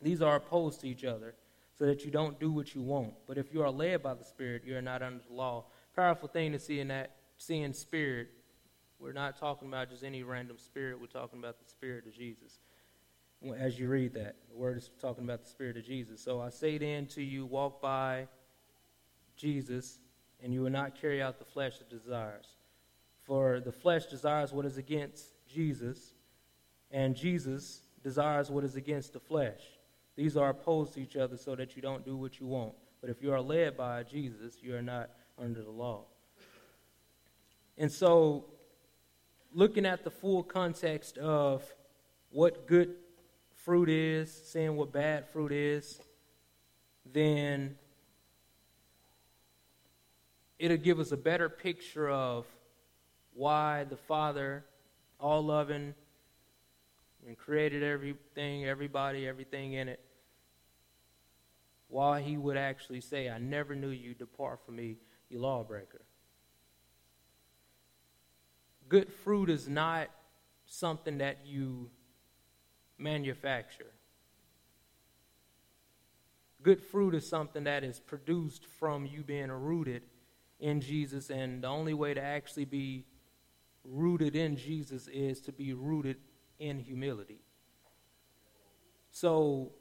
These 0.00 0.20
are 0.20 0.36
opposed 0.36 0.80
to 0.80 0.88
each 0.88 1.04
other 1.04 1.34
so 1.78 1.86
that 1.86 2.04
you 2.04 2.10
don't 2.10 2.38
do 2.38 2.50
what 2.50 2.74
you 2.74 2.82
want. 2.82 3.14
But 3.26 3.38
if 3.38 3.52
you 3.52 3.62
are 3.62 3.70
led 3.70 4.02
by 4.02 4.14
the 4.14 4.24
Spirit, 4.24 4.62
you 4.64 4.76
are 4.76 4.82
not 4.82 5.02
under 5.02 5.22
the 5.26 5.34
law. 5.34 5.64
Powerful 5.96 6.28
thing 6.28 6.52
to 6.52 6.58
see 6.58 6.80
in 6.80 6.88
that 6.88 7.16
seeing 7.36 7.72
spirit. 7.72 8.28
We're 8.98 9.12
not 9.12 9.36
talking 9.36 9.68
about 9.68 9.90
just 9.90 10.04
any 10.04 10.22
random 10.22 10.58
spirit. 10.58 11.00
We're 11.00 11.06
talking 11.06 11.38
about 11.38 11.58
the 11.58 11.68
Spirit 11.68 12.06
of 12.06 12.14
Jesus. 12.14 12.60
As 13.58 13.78
you 13.78 13.88
read 13.88 14.14
that, 14.14 14.36
the 14.48 14.56
word 14.56 14.76
is 14.76 14.90
talking 15.00 15.24
about 15.24 15.42
the 15.42 15.48
Spirit 15.48 15.76
of 15.76 15.84
Jesus. 15.84 16.22
So 16.22 16.40
I 16.40 16.50
say 16.50 16.78
then 16.78 17.06
to 17.08 17.22
you, 17.22 17.44
walk 17.44 17.82
by 17.82 18.28
Jesus, 19.36 19.98
and 20.40 20.54
you 20.54 20.62
will 20.62 20.70
not 20.70 21.00
carry 21.00 21.20
out 21.20 21.40
the 21.40 21.44
flesh 21.44 21.80
of 21.80 21.88
desires. 21.88 22.46
For 23.24 23.60
the 23.60 23.72
flesh 23.72 24.06
desires 24.06 24.52
what 24.52 24.64
is 24.64 24.76
against 24.76 25.26
Jesus, 25.52 26.14
and 26.92 27.16
Jesus 27.16 27.82
desires 28.04 28.50
what 28.50 28.62
is 28.62 28.76
against 28.76 29.12
the 29.12 29.20
flesh. 29.20 29.60
These 30.16 30.36
are 30.36 30.50
opposed 30.50 30.94
to 30.94 31.00
each 31.00 31.16
other 31.16 31.36
so 31.36 31.54
that 31.56 31.74
you 31.74 31.82
don't 31.82 32.04
do 32.04 32.16
what 32.16 32.38
you 32.38 32.46
want. 32.46 32.74
But 33.00 33.10
if 33.10 33.22
you 33.22 33.32
are 33.32 33.40
led 33.40 33.76
by 33.76 34.02
Jesus, 34.02 34.56
you 34.62 34.76
are 34.76 34.82
not 34.82 35.10
under 35.38 35.62
the 35.62 35.70
law. 35.70 36.04
And 37.78 37.90
so, 37.90 38.44
looking 39.52 39.86
at 39.86 40.04
the 40.04 40.10
full 40.10 40.42
context 40.42 41.18
of 41.18 41.64
what 42.30 42.66
good 42.66 42.94
fruit 43.64 43.88
is, 43.88 44.32
seeing 44.32 44.76
what 44.76 44.92
bad 44.92 45.28
fruit 45.30 45.52
is, 45.52 46.00
then 47.12 47.76
it'll 50.58 50.76
give 50.76 51.00
us 51.00 51.12
a 51.12 51.16
better 51.16 51.48
picture 51.48 52.08
of 52.08 52.46
why 53.34 53.84
the 53.84 53.96
Father, 53.96 54.64
all 55.18 55.42
loving, 55.42 55.94
and 57.26 57.36
created 57.36 57.82
everything, 57.82 58.64
everybody, 58.64 59.26
everything 59.26 59.74
in 59.74 59.88
it, 59.88 60.00
while 61.88 62.20
he 62.20 62.36
would 62.36 62.56
actually 62.56 63.00
say, 63.00 63.28
I 63.28 63.38
never 63.38 63.74
knew 63.74 63.90
you, 63.90 64.14
depart 64.14 64.60
from 64.64 64.76
me, 64.76 64.96
you 65.28 65.38
lawbreaker. 65.40 66.00
Good 68.88 69.12
fruit 69.12 69.50
is 69.50 69.68
not 69.68 70.08
something 70.66 71.18
that 71.18 71.38
you 71.44 71.90
manufacture. 72.98 73.92
Good 76.62 76.80
fruit 76.80 77.14
is 77.14 77.28
something 77.28 77.64
that 77.64 77.84
is 77.84 78.00
produced 78.00 78.64
from 78.78 79.04
you 79.04 79.22
being 79.22 79.50
rooted 79.50 80.02
in 80.60 80.80
Jesus, 80.80 81.28
and 81.28 81.62
the 81.62 81.68
only 81.68 81.92
way 81.92 82.14
to 82.14 82.22
actually 82.22 82.64
be 82.64 83.04
rooted 83.84 84.36
in 84.36 84.56
Jesus 84.56 85.08
is 85.08 85.40
to 85.40 85.52
be 85.52 85.72
rooted 85.72 86.16
in 86.58 86.78
humility. 86.78 87.40
So 89.10 89.72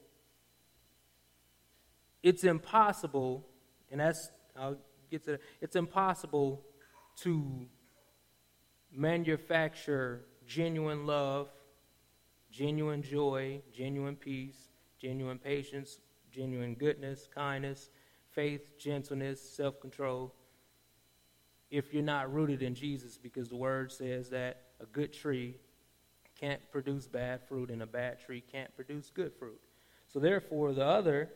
it's 2.24 2.44
impossible, 2.44 3.48
and 3.90 4.00
that's, 4.00 4.30
I'll 4.58 4.78
get 5.10 5.26
to 5.26 5.40
it's 5.62 5.76
impossible 5.76 6.62
to 7.18 7.66
manufacture 8.94 10.26
genuine 10.46 11.06
love, 11.06 11.50
genuine 12.52 13.02
joy, 13.02 13.62
genuine 13.74 14.16
peace, 14.16 14.70
genuine 15.00 15.40
patience, 15.40 16.00
genuine 16.32 16.76
goodness, 16.76 17.28
kindness, 17.34 17.90
faith, 18.32 18.78
gentleness, 18.78 19.42
self 19.42 19.80
control 19.80 20.34
if 21.72 21.94
you're 21.94 22.04
not 22.04 22.32
rooted 22.32 22.62
in 22.62 22.76
Jesus 22.76 23.18
because 23.18 23.48
the 23.48 23.56
word 23.56 23.92
says 23.92 24.30
that 24.30 24.64
a 24.82 24.86
good 24.86 25.14
tree 25.14 25.56
can't 26.42 26.62
produce 26.72 27.08
bad 27.08 27.42
fruit, 27.48 27.70
and 27.70 27.82
a 27.82 27.88
bad 27.88 28.20
tree 28.20 28.44
can't 28.52 28.76
produce 28.76 29.12
good 29.14 29.32
fruit. 29.38 29.62
So, 30.08 30.20
therefore, 30.20 30.74
the 30.74 30.84
other 30.84 31.30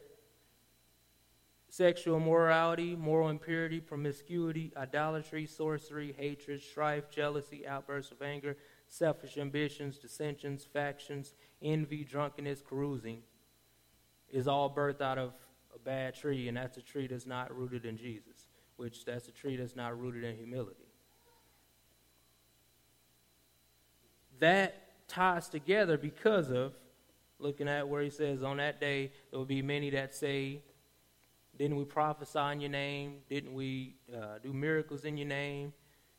sexual 1.70 2.18
immorality, 2.18 2.96
moral 2.96 3.30
impurity, 3.30 3.80
promiscuity, 3.80 4.72
idolatry, 4.78 5.46
sorcery, 5.46 6.16
hatred, 6.18 6.62
strife, 6.62 7.10
jealousy, 7.10 7.68
outbursts 7.68 8.12
of 8.12 8.22
anger, 8.22 8.58
selfish 8.88 9.38
ambitions, 9.38 9.98
dissensions, 9.98 10.66
factions, 10.66 11.34
envy, 11.62 12.04
drunkenness, 12.04 12.62
carousing 12.68 13.22
is 14.32 14.48
all 14.48 14.74
birthed 14.74 15.02
out 15.02 15.18
of 15.18 15.34
a 15.74 15.80
bad 15.80 16.16
tree, 16.16 16.48
and 16.48 16.58
that's 16.58 16.78
a 16.78 16.82
tree 16.82 17.08
that's 17.08 17.26
not 17.26 17.56
rooted 17.56 17.86
in 17.86 17.98
Jesus, 17.98 18.48
which 18.78 19.06
that's 19.06 19.28
a 19.28 19.32
tree 19.32 19.58
that's 19.58 19.76
not 19.76 20.00
rooted 20.00 20.24
in 20.24 20.36
humility. 20.36 20.88
That 24.40 24.85
ties 25.08 25.50
together 25.50 25.98
because 25.98 26.50
of 26.52 26.74
looking 27.40 27.68
at 27.68 27.88
where 27.88 28.02
he 28.02 28.10
says, 28.10 28.44
On 28.44 28.58
that 28.58 28.80
day, 28.80 29.12
there 29.32 29.40
will 29.40 29.46
be 29.46 29.62
many 29.62 29.90
that 29.92 30.14
say, 30.14 30.62
Didn't 31.58 31.78
we 31.78 31.86
prophesy 31.86 32.40
in 32.52 32.62
your 32.62 32.72
name? 32.72 33.18
Didn't 33.30 33.54
we 33.54 33.96
uh, 34.14 34.40
do 34.42 34.54
miracles 34.54 35.04
in 35.06 35.18
your 35.18 35.28
name? 35.28 35.74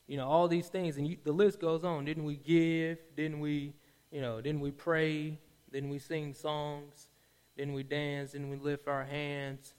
You 0.07 0.17
know, 0.17 0.29
all 0.29 0.49
these 0.49 0.69
things. 0.69 0.97
And 0.97 1.09
you, 1.09 1.17
the 1.25 1.33
list 1.33 1.61
goes 1.61 1.85
on. 1.85 2.05
Didn't 2.05 2.25
we 2.25 2.37
give? 2.37 2.99
Didn't 3.17 3.41
we, 3.41 3.75
you 4.11 4.21
know, 4.21 4.41
didn't 4.41 4.61
we 4.61 4.71
pray? 4.71 5.39
Didn't 5.73 5.91
we 5.91 5.99
sing 5.99 6.33
songs? 6.33 7.09
Didn't 7.57 7.75
we 7.75 7.83
dance? 7.83 8.33
Didn't 8.33 8.51
we 8.51 8.57
lift 8.57 8.87
our 8.89 9.05
hands? 9.05 9.75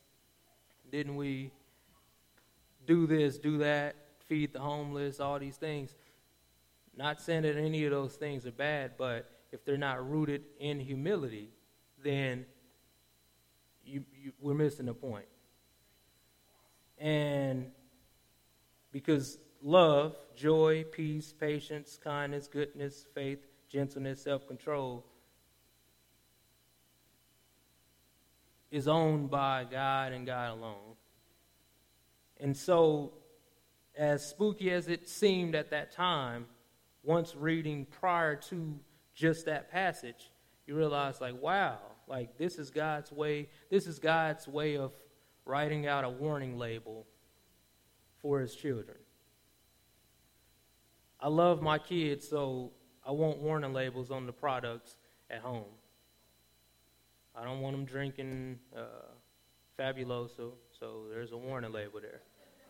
Didn't 0.91 1.15
we 1.15 1.51
do 2.85 3.05
this, 3.05 3.37
do 3.37 3.57
that, 3.57 3.95
feed 4.25 4.53
the 4.53 4.59
homeless, 4.59 5.19
all 5.19 5.37
these 5.37 5.57
things? 5.57 5.95
Not 6.97 7.21
saying 7.21 7.43
that 7.43 7.55
any 7.55 7.85
of 7.85 7.91
those 7.91 8.15
things 8.15 8.47
are 8.47 8.51
bad, 8.51 8.93
but 8.97 9.29
if 9.51 9.63
they're 9.63 9.77
not 9.77 10.09
rooted 10.09 10.43
in 10.59 10.79
humility, 10.79 11.51
then 12.03 12.45
you, 13.85 14.03
you, 14.19 14.33
we're 14.41 14.55
missing 14.55 14.87
the 14.87 14.95
point. 14.95 15.27
And 16.97 17.67
because 18.91 19.37
love, 19.61 20.15
joy, 20.35 20.85
peace, 20.91 21.33
patience, 21.39 21.99
kindness, 22.03 22.47
goodness, 22.47 23.05
faith, 23.13 23.45
gentleness, 23.69 24.23
self 24.23 24.47
control 24.47 25.05
is 28.71 28.87
owned 28.87 29.29
by 29.29 29.65
God 29.69 30.13
and 30.13 30.25
God 30.25 30.57
alone. 30.57 30.95
And 32.39 32.57
so, 32.57 33.13
as 33.95 34.27
spooky 34.27 34.71
as 34.71 34.87
it 34.87 35.07
seemed 35.07 35.55
at 35.55 35.69
that 35.69 35.91
time, 35.91 36.47
once 37.07 37.37
reading 37.37 37.85
prior 37.85 38.35
to 38.35 38.77
just 39.15 39.45
that 39.45 39.71
passage, 39.71 40.29
you 40.67 40.75
realize, 40.75 41.21
like, 41.21 41.41
wow, 41.41 41.77
like 42.05 42.37
this 42.37 42.59
is 42.59 42.69
God's 42.69 43.13
way. 43.13 43.47
This 43.71 43.87
is 43.87 43.97
God's 43.97 44.45
way 44.45 44.75
of 44.75 44.91
writing 45.45 45.87
out 45.87 46.03
a 46.03 46.09
warning 46.09 46.57
label 46.57 47.07
for 48.21 48.41
His 48.41 48.53
children. 48.53 48.97
I 51.21 51.29
love 51.29 51.61
my 51.61 51.79
kids, 51.79 52.27
so 52.27 52.71
I 53.05 53.11
want 53.11 53.37
warning 53.37 53.73
labels 53.73 54.11
on 54.11 54.25
the 54.25 54.33
products 54.33 54.97
at 55.29 55.39
home. 55.39 55.63
I 57.33 57.45
don't 57.45 57.61
want 57.61 57.77
them 57.77 57.85
drinking 57.85 58.59
uh, 58.75 59.13
Fabuloso, 59.79 60.51
so 60.77 61.03
there's 61.09 61.31
a 61.31 61.37
warning 61.37 61.71
label 61.71 62.01
there. 62.01 62.19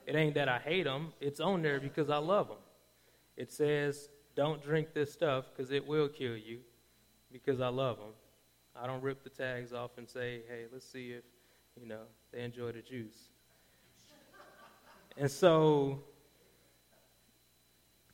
It 0.05 0.15
ain't 0.15 0.35
that 0.35 0.47
I 0.47 0.59
hate 0.59 0.83
them; 0.83 1.13
it's 1.19 1.39
on 1.39 1.63
there 1.63 1.79
because 1.79 2.11
I 2.11 2.17
love 2.17 2.49
them. 2.49 2.57
It 3.35 3.51
says 3.51 4.09
don't 4.37 4.63
drink 4.63 4.93
this 4.93 5.11
stuff 5.11 5.45
because 5.49 5.71
it 5.71 5.85
will 5.87 6.07
kill 6.07 6.37
you 6.37 6.59
because 7.31 7.59
I 7.59 7.69
love 7.69 7.97
them. 7.97 8.13
I 8.75 8.85
don't 8.85 9.01
rip 9.01 9.23
the 9.23 9.31
tags 9.31 9.73
off 9.73 9.97
and 9.97 10.07
say, 10.07 10.41
hey, 10.47 10.65
let's 10.71 10.87
see 10.87 11.09
if, 11.09 11.23
you 11.75 11.87
know, 11.87 12.03
they 12.31 12.43
enjoy 12.43 12.71
the 12.71 12.83
juice. 12.83 13.29
and 15.17 15.29
so, 15.29 16.03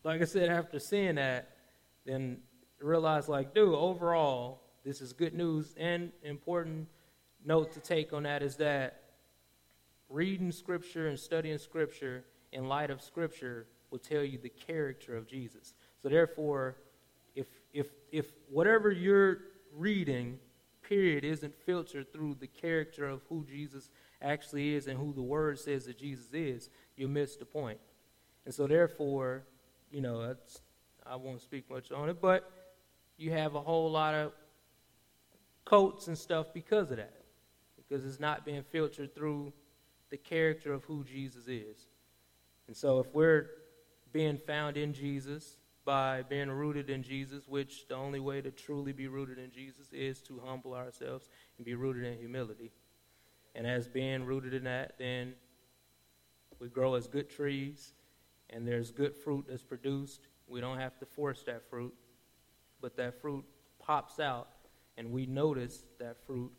like 0.05 0.21
I 0.21 0.23
said, 0.23 0.49
after 0.49 0.79
seeing 0.79 1.15
that, 1.15 1.57
then 2.05 2.37
realize, 2.79 3.27
like, 3.27 3.53
dude, 3.53 3.75
overall, 3.75 4.61
this 4.85 5.01
is 5.01 5.11
good 5.11 5.33
news. 5.33 5.75
And 5.77 6.13
important 6.23 6.87
note 7.43 7.73
to 7.73 7.81
take 7.81 8.13
on 8.13 8.23
that 8.23 8.41
is 8.41 8.55
that 8.57 9.03
reading 10.07 10.53
Scripture 10.53 11.09
and 11.09 11.19
studying 11.19 11.57
Scripture 11.57 12.23
in 12.53 12.69
light 12.69 12.91
of 12.91 13.01
Scripture 13.01 13.67
will 13.91 13.99
tell 13.99 14.23
you 14.23 14.37
the 14.37 14.49
character 14.49 15.17
of 15.17 15.27
Jesus. 15.27 15.73
So 16.03 16.09
therefore, 16.09 16.75
if 17.33 17.47
if 17.73 17.87
if 18.11 18.27
whatever 18.49 18.91
you're 18.91 19.39
reading, 19.73 20.37
period, 20.83 21.23
isn't 21.23 21.55
filtered 21.65 22.11
through 22.11 22.35
the 22.39 22.47
character 22.47 23.07
of 23.07 23.21
who 23.29 23.45
Jesus 23.45 23.89
actually 24.21 24.75
is 24.75 24.87
and 24.87 24.99
who 24.99 25.13
the 25.13 25.21
word 25.21 25.57
says 25.57 25.85
that 25.85 25.97
Jesus 25.97 26.27
is, 26.33 26.69
you 26.95 27.07
miss 27.07 27.37
the 27.37 27.45
point. 27.45 27.79
And 28.45 28.53
so 28.53 28.67
therefore, 28.67 29.43
you 29.91 30.01
know, 30.01 30.35
I 31.05 31.15
won't 31.15 31.41
speak 31.41 31.69
much 31.69 31.91
on 31.91 32.09
it, 32.09 32.21
but 32.21 32.51
you 33.17 33.31
have 33.31 33.55
a 33.55 33.61
whole 33.61 33.89
lot 33.89 34.13
of 34.13 34.33
coats 35.65 36.07
and 36.07 36.17
stuff 36.17 36.47
because 36.53 36.91
of 36.91 36.97
that. 36.97 37.23
Because 37.77 38.05
it's 38.05 38.19
not 38.19 38.45
being 38.45 38.63
filtered 38.63 39.15
through 39.15 39.53
the 40.09 40.17
character 40.17 40.73
of 40.73 40.83
who 40.83 41.03
Jesus 41.03 41.47
is. 41.47 41.87
And 42.67 42.75
so 42.75 42.99
if 42.99 43.07
we're 43.13 43.49
being 44.11 44.37
found 44.37 44.77
in 44.77 44.93
Jesus 44.93 45.57
by 45.85 46.23
being 46.23 46.49
rooted 46.49 46.89
in 46.89 47.03
Jesus, 47.03 47.47
which 47.47 47.87
the 47.87 47.95
only 47.95 48.19
way 48.19 48.41
to 48.41 48.51
truly 48.51 48.93
be 48.93 49.07
rooted 49.07 49.37
in 49.37 49.51
Jesus 49.51 49.91
is 49.91 50.21
to 50.21 50.41
humble 50.45 50.73
ourselves 50.73 51.29
and 51.57 51.65
be 51.65 51.75
rooted 51.75 52.05
in 52.05 52.17
humility. 52.17 52.71
And 53.55 53.67
as 53.67 53.87
being 53.87 54.25
rooted 54.25 54.53
in 54.53 54.63
that, 54.63 54.93
then 54.97 55.33
we 56.59 56.69
grow 56.69 56.95
as 56.95 57.07
good 57.07 57.29
trees 57.29 57.93
and 58.49 58.67
there's 58.67 58.91
good 58.91 59.15
fruit 59.15 59.45
that's 59.49 59.63
produced. 59.63 60.27
We 60.47 60.61
don't 60.61 60.79
have 60.79 60.97
to 60.99 61.05
force 61.05 61.43
that 61.43 61.69
fruit, 61.69 61.93
but 62.81 62.95
that 62.97 63.21
fruit 63.21 63.43
pops 63.79 64.19
out 64.19 64.49
and 64.97 65.11
we 65.11 65.25
notice 65.25 65.83
that 65.99 66.17
fruit 66.25 66.51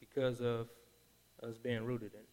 because 0.00 0.40
of 0.40 0.68
us 1.42 1.58
being 1.58 1.84
rooted 1.84 2.14
in 2.14 2.20
it. 2.20 2.28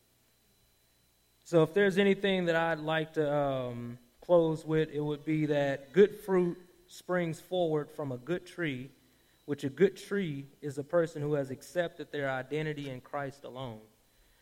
So, 1.44 1.64
if 1.64 1.74
there's 1.74 1.98
anything 1.98 2.46
that 2.46 2.56
I'd 2.56 2.80
like 2.80 3.14
to 3.14 3.34
um, 3.34 3.98
close 4.30 4.64
with, 4.64 4.92
it 4.92 5.00
would 5.00 5.26
be 5.26 5.48
that 5.48 5.92
good 5.92 6.16
fruit 6.16 6.56
springs 6.86 7.42
forward 7.42 7.90
from 7.90 8.12
a 8.12 8.18
good 8.20 8.46
tree, 8.46 8.92
which 9.46 9.64
a 9.64 9.70
good 9.70 9.98
tree 9.98 10.46
is 10.62 10.78
a 10.78 10.84
person 10.84 11.20
who 11.20 11.34
has 11.34 11.50
accepted 11.50 12.12
their 12.12 12.30
identity 12.30 12.92
in 12.92 13.02
Christ 13.02 13.44
alone. 13.44 13.80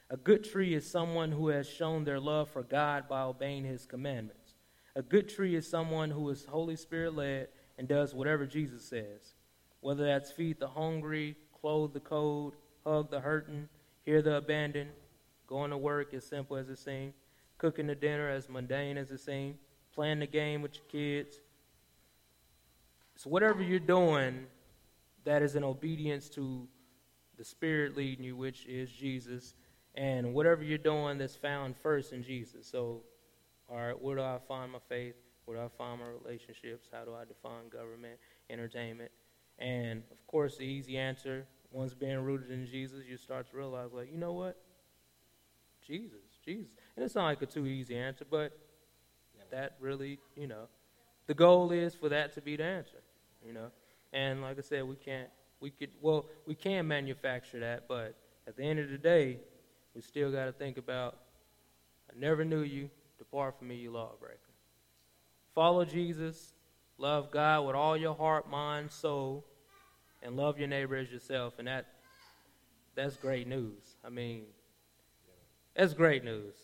A 0.09 0.17
good 0.17 0.43
tree 0.43 0.73
is 0.73 0.85
someone 0.85 1.31
who 1.31 1.47
has 1.47 1.69
shown 1.69 2.03
their 2.03 2.19
love 2.19 2.49
for 2.49 2.63
God 2.63 3.07
by 3.07 3.21
obeying 3.21 3.63
his 3.63 3.85
commandments. 3.85 4.55
A 4.97 5.01
good 5.01 5.29
tree 5.29 5.55
is 5.55 5.69
someone 5.69 6.11
who 6.11 6.29
is 6.31 6.43
Holy 6.43 6.75
Spirit 6.75 7.15
led 7.15 7.47
and 7.77 7.87
does 7.87 8.13
whatever 8.13 8.45
Jesus 8.45 8.83
says 8.83 9.35
whether 9.79 10.03
that's 10.03 10.33
feed 10.33 10.59
the 10.59 10.67
hungry, 10.67 11.37
clothe 11.61 11.93
the 11.93 12.01
cold, 12.01 12.55
hug 12.85 13.09
the 13.09 13.21
hurting, 13.21 13.69
hear 14.03 14.21
the 14.21 14.35
abandoned, 14.35 14.89
going 15.47 15.71
to 15.71 15.77
work 15.77 16.13
as 16.13 16.25
simple 16.25 16.57
as 16.57 16.67
it 16.67 16.77
seems, 16.77 17.13
cooking 17.57 17.87
the 17.87 17.95
dinner 17.95 18.27
as 18.27 18.49
mundane 18.49 18.97
as 18.97 19.11
it 19.11 19.21
seems, 19.21 19.55
playing 19.97 20.19
the 20.19 20.27
game 20.27 20.61
with 20.61 20.75
your 20.75 20.85
kids. 20.89 21.41
So, 23.15 23.31
whatever 23.31 23.63
you're 23.63 23.79
doing 23.79 24.45
that 25.23 25.41
is 25.41 25.55
in 25.55 25.63
obedience 25.63 26.29
to 26.29 26.67
the 27.35 27.43
Spirit 27.43 27.97
leading 27.97 28.23
you, 28.23 28.35
which 28.35 28.67
is 28.67 28.91
Jesus, 28.91 29.55
and 29.95 30.35
whatever 30.35 30.63
you're 30.63 30.77
doing 30.77 31.17
that's 31.17 31.35
found 31.35 31.75
first 31.75 32.13
in 32.13 32.21
Jesus. 32.21 32.67
So, 32.67 33.01
all 33.67 33.77
right, 33.77 33.99
where 33.99 34.15
do 34.15 34.21
I 34.21 34.37
find 34.47 34.71
my 34.71 34.79
faith? 34.87 35.15
Where 35.45 35.57
do 35.57 35.63
I 35.63 35.69
find 35.79 35.99
my 35.99 36.09
relationships? 36.23 36.89
How 36.93 37.03
do 37.03 37.15
I 37.15 37.25
define 37.25 37.69
government, 37.69 38.19
entertainment? 38.51 39.09
And 39.57 40.03
of 40.11 40.27
course, 40.27 40.57
the 40.57 40.65
easy 40.65 40.95
answer, 40.99 41.47
once 41.71 41.95
being 41.95 42.19
rooted 42.19 42.51
in 42.51 42.67
Jesus, 42.67 42.99
you 43.09 43.17
start 43.17 43.49
to 43.49 43.57
realize, 43.57 43.93
like, 43.93 44.11
you 44.11 44.19
know 44.19 44.33
what? 44.33 44.57
Jesus, 45.87 46.19
Jesus. 46.45 46.69
And 46.95 47.03
it's 47.03 47.15
not 47.15 47.25
like 47.25 47.41
a 47.41 47.47
too 47.47 47.65
easy 47.65 47.97
answer, 47.97 48.25
but 48.29 48.55
that 49.51 49.75
really, 49.79 50.19
you 50.35 50.47
know, 50.47 50.67
the 51.27 51.33
goal 51.33 51.71
is 51.71 51.95
for 51.95 52.09
that 52.09 52.33
to 52.33 52.41
be 52.41 52.55
the 52.55 52.63
answer, 52.63 53.01
you 53.45 53.53
know. 53.53 53.71
And 54.13 54.41
like 54.41 54.57
I 54.57 54.61
said, 54.61 54.83
we 54.83 54.95
can't, 54.95 55.29
we 55.59 55.71
could, 55.71 55.89
well, 56.01 56.25
we 56.45 56.55
can 56.55 56.87
manufacture 56.87 57.59
that, 57.59 57.87
but 57.87 58.15
at 58.47 58.55
the 58.55 58.63
end 58.63 58.79
of 58.79 58.89
the 58.89 58.97
day, 58.97 59.39
we 59.93 60.01
still 60.01 60.31
got 60.31 60.45
to 60.45 60.51
think 60.51 60.77
about, 60.77 61.17
I 62.09 62.17
never 62.17 62.45
knew 62.45 62.61
you, 62.61 62.89
depart 63.17 63.57
from 63.57 63.67
me, 63.67 63.75
you 63.75 63.91
lawbreaker. 63.91 64.37
Follow 65.53 65.83
Jesus, 65.83 66.53
Love 66.97 67.29
God 67.29 67.65
with 67.65 67.75
all 67.75 67.95
your 67.95 68.15
heart, 68.15 68.49
mind, 68.49 68.91
soul, 68.91 69.45
and 70.23 70.35
love 70.35 70.57
your 70.57 70.67
neighbor 70.67 70.95
as 70.95 71.11
yourself. 71.11 71.53
And 71.59 71.67
that 71.67 71.85
that's 72.95 73.15
great 73.15 73.47
news. 73.47 73.97
I 74.03 74.09
mean, 74.09 74.45
that's 75.75 75.93
great 75.93 76.23
news. 76.23 76.55